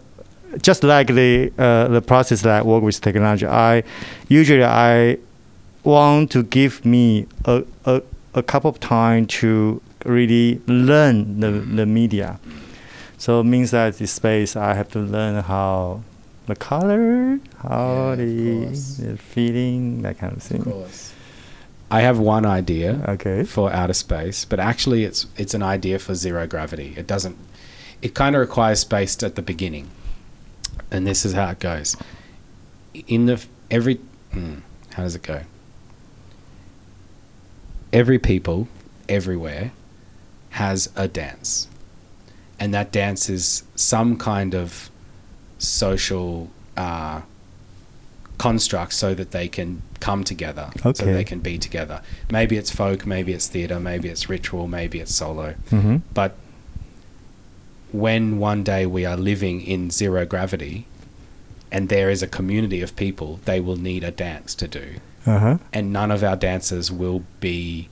[0.63, 3.83] just like the uh, the process that I work with technology i
[4.29, 5.19] usually i
[5.83, 8.03] want to give me a, a,
[8.35, 12.39] a couple of time to really learn the, the media
[13.19, 16.03] so it means that the space i have to learn how
[16.47, 18.67] the color how Yeah, the,
[19.01, 21.13] the feeling that kind of thing course.
[21.91, 23.05] I have one idea.
[23.09, 26.95] okay for outer space, but actually it's it's an idea for zero gravity.
[26.97, 27.37] It doesn't
[28.03, 29.91] it kind of requires space at the beginning.
[30.91, 31.97] And this is how it goes.
[33.07, 34.01] In the every
[34.33, 34.59] hmm,
[34.95, 35.43] how does it go?
[37.93, 38.69] Every people
[39.09, 39.73] everywhere
[40.51, 41.69] has a dance.
[42.59, 44.91] And that dance is some kind of
[45.59, 47.21] social uh,
[48.39, 51.13] construct so that they can come together, so Okay.
[51.13, 52.01] they can be together.
[52.31, 55.55] Maybe it's folk, maybe it's theatre, maybe it's ritual, maybe it's solo.
[55.71, 55.97] mm-hmm.
[56.15, 56.35] But
[57.93, 60.87] when one day we are living in zero gravity
[61.73, 64.87] and there is a community of people, they will need a dance to do.
[65.27, 67.89] uh-huh And none of our dances will be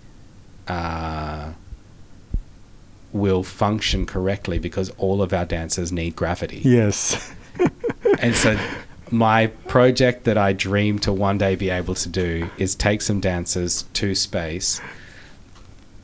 [0.68, 1.52] uh,
[3.14, 6.60] will function correctly because all of our dancers need gravity.
[6.64, 7.32] Yes.
[8.20, 8.58] And so
[9.10, 13.20] my project that I dream to one day be able to do is take some
[13.20, 14.80] dancers to space,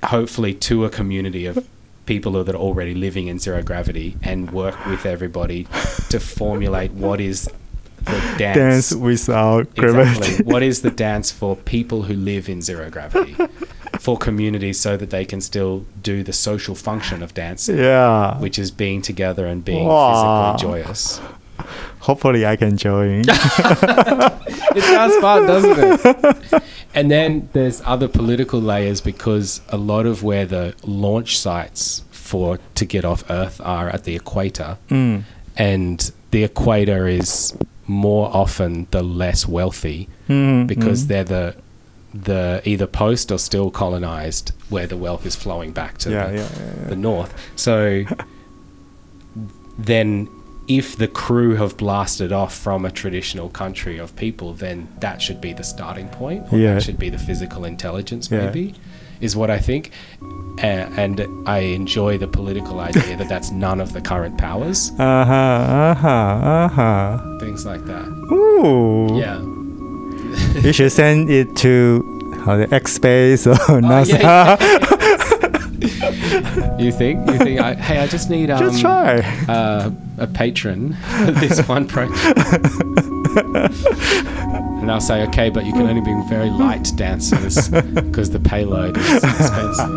[0.05, 1.67] hopefully to a community of
[2.07, 5.65] people that are already living in zero gravity and work with everybody
[6.09, 7.49] to formulate what is
[8.05, 8.91] the dance.
[8.91, 10.19] Dance without gravity.
[10.19, 10.53] Exactly.
[10.53, 13.37] what is the dance for people who live in zero gravity?
[14.01, 18.39] For communities so that they can still do the social function of dance, yeah.
[18.41, 20.57] which is being together and being Wow.
[20.57, 21.21] physically joyous.
[22.01, 23.25] Hopefully, I can join.
[24.73, 26.63] It sounds fun, doesn't it?
[26.95, 32.59] And then there's other political layers because a lot of where the launch sites for
[32.77, 35.23] to get off Earth are at the equator, mm.
[35.57, 41.09] and the equator is more often the less wealthy Mm, because mm.
[41.09, 41.57] they're the
[42.13, 46.35] the either post or still colonized where the wealth is flowing back to yeah, the,
[46.35, 47.33] yeah, yeah, the north.
[47.57, 48.05] So
[49.79, 50.29] then
[50.69, 55.41] if the crew have blasted off from a traditional country of people, then that should
[55.41, 56.53] be the starting point.
[56.53, 56.75] Or Yeah.
[56.75, 58.75] That should be the physical intelligence, maybe,
[59.21, 59.91] is what I think.
[60.63, 65.33] And I enjoy the political idea that that's none of the current powers, Uh huh.
[65.33, 66.09] Uh huh.
[66.09, 67.39] Uh huh.
[67.41, 68.07] things like that.
[68.33, 69.19] Ooh.
[69.19, 69.41] Yeah.
[70.63, 72.05] you should send it to
[72.45, 74.19] how the X Space or Oh, NASA.
[74.21, 74.57] yeah,
[76.79, 77.29] You think?
[77.31, 77.61] You think?
[77.61, 79.19] I, hey, I just need um, Just try.
[79.49, 82.19] uh, a patron for this one project.
[84.81, 88.97] and I'll say, okay, but you can only bring very light dancers because the payload
[88.97, 89.91] is expensive.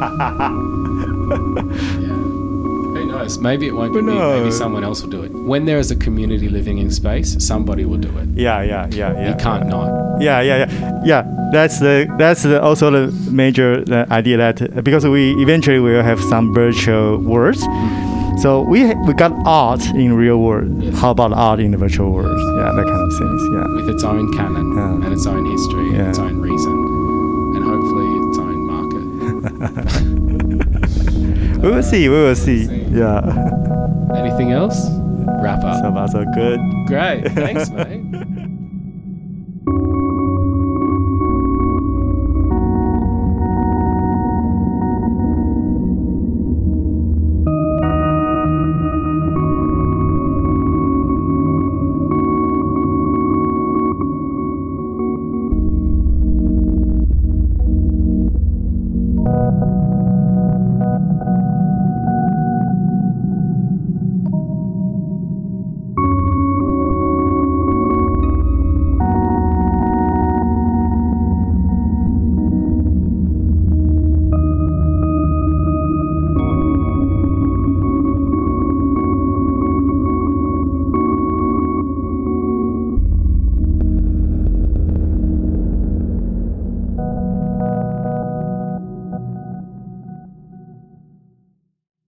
[3.24, 3.28] Yeah.
[3.28, 3.40] Knows?
[3.40, 4.14] Maybe it won't be Who me.
[4.40, 5.32] Maybe someone else will do it.
[5.32, 8.28] When there is a community living in space, somebody will do it.
[8.36, 9.30] Yeah, yeah, yeah, yeah.
[9.30, 10.22] you can't not.
[10.22, 11.50] Yeah, yeah, yeah, yeah.
[11.52, 16.20] That's the that's the, also the major uh, idea that because we eventually will have
[16.22, 17.62] some virtual worlds.
[18.42, 20.82] So we we got art in real world.
[20.84, 20.98] Yes.
[21.00, 22.38] How about art in the virtual world?
[22.58, 23.42] Yeah, that kind of things.
[23.54, 23.68] Yeah.
[23.76, 25.06] With its own canon Yeah.
[25.06, 26.74] and its own history and its own reason.
[27.56, 30.24] And hopefully its own market.
[31.64, 32.10] We will see.
[32.10, 32.83] We will see.
[32.94, 33.22] Yeah.
[34.16, 34.88] Anything else?
[35.42, 35.82] Wrap up.
[35.84, 36.60] So far so good.
[36.88, 37.28] Great.
[37.32, 38.04] Thanks, mate.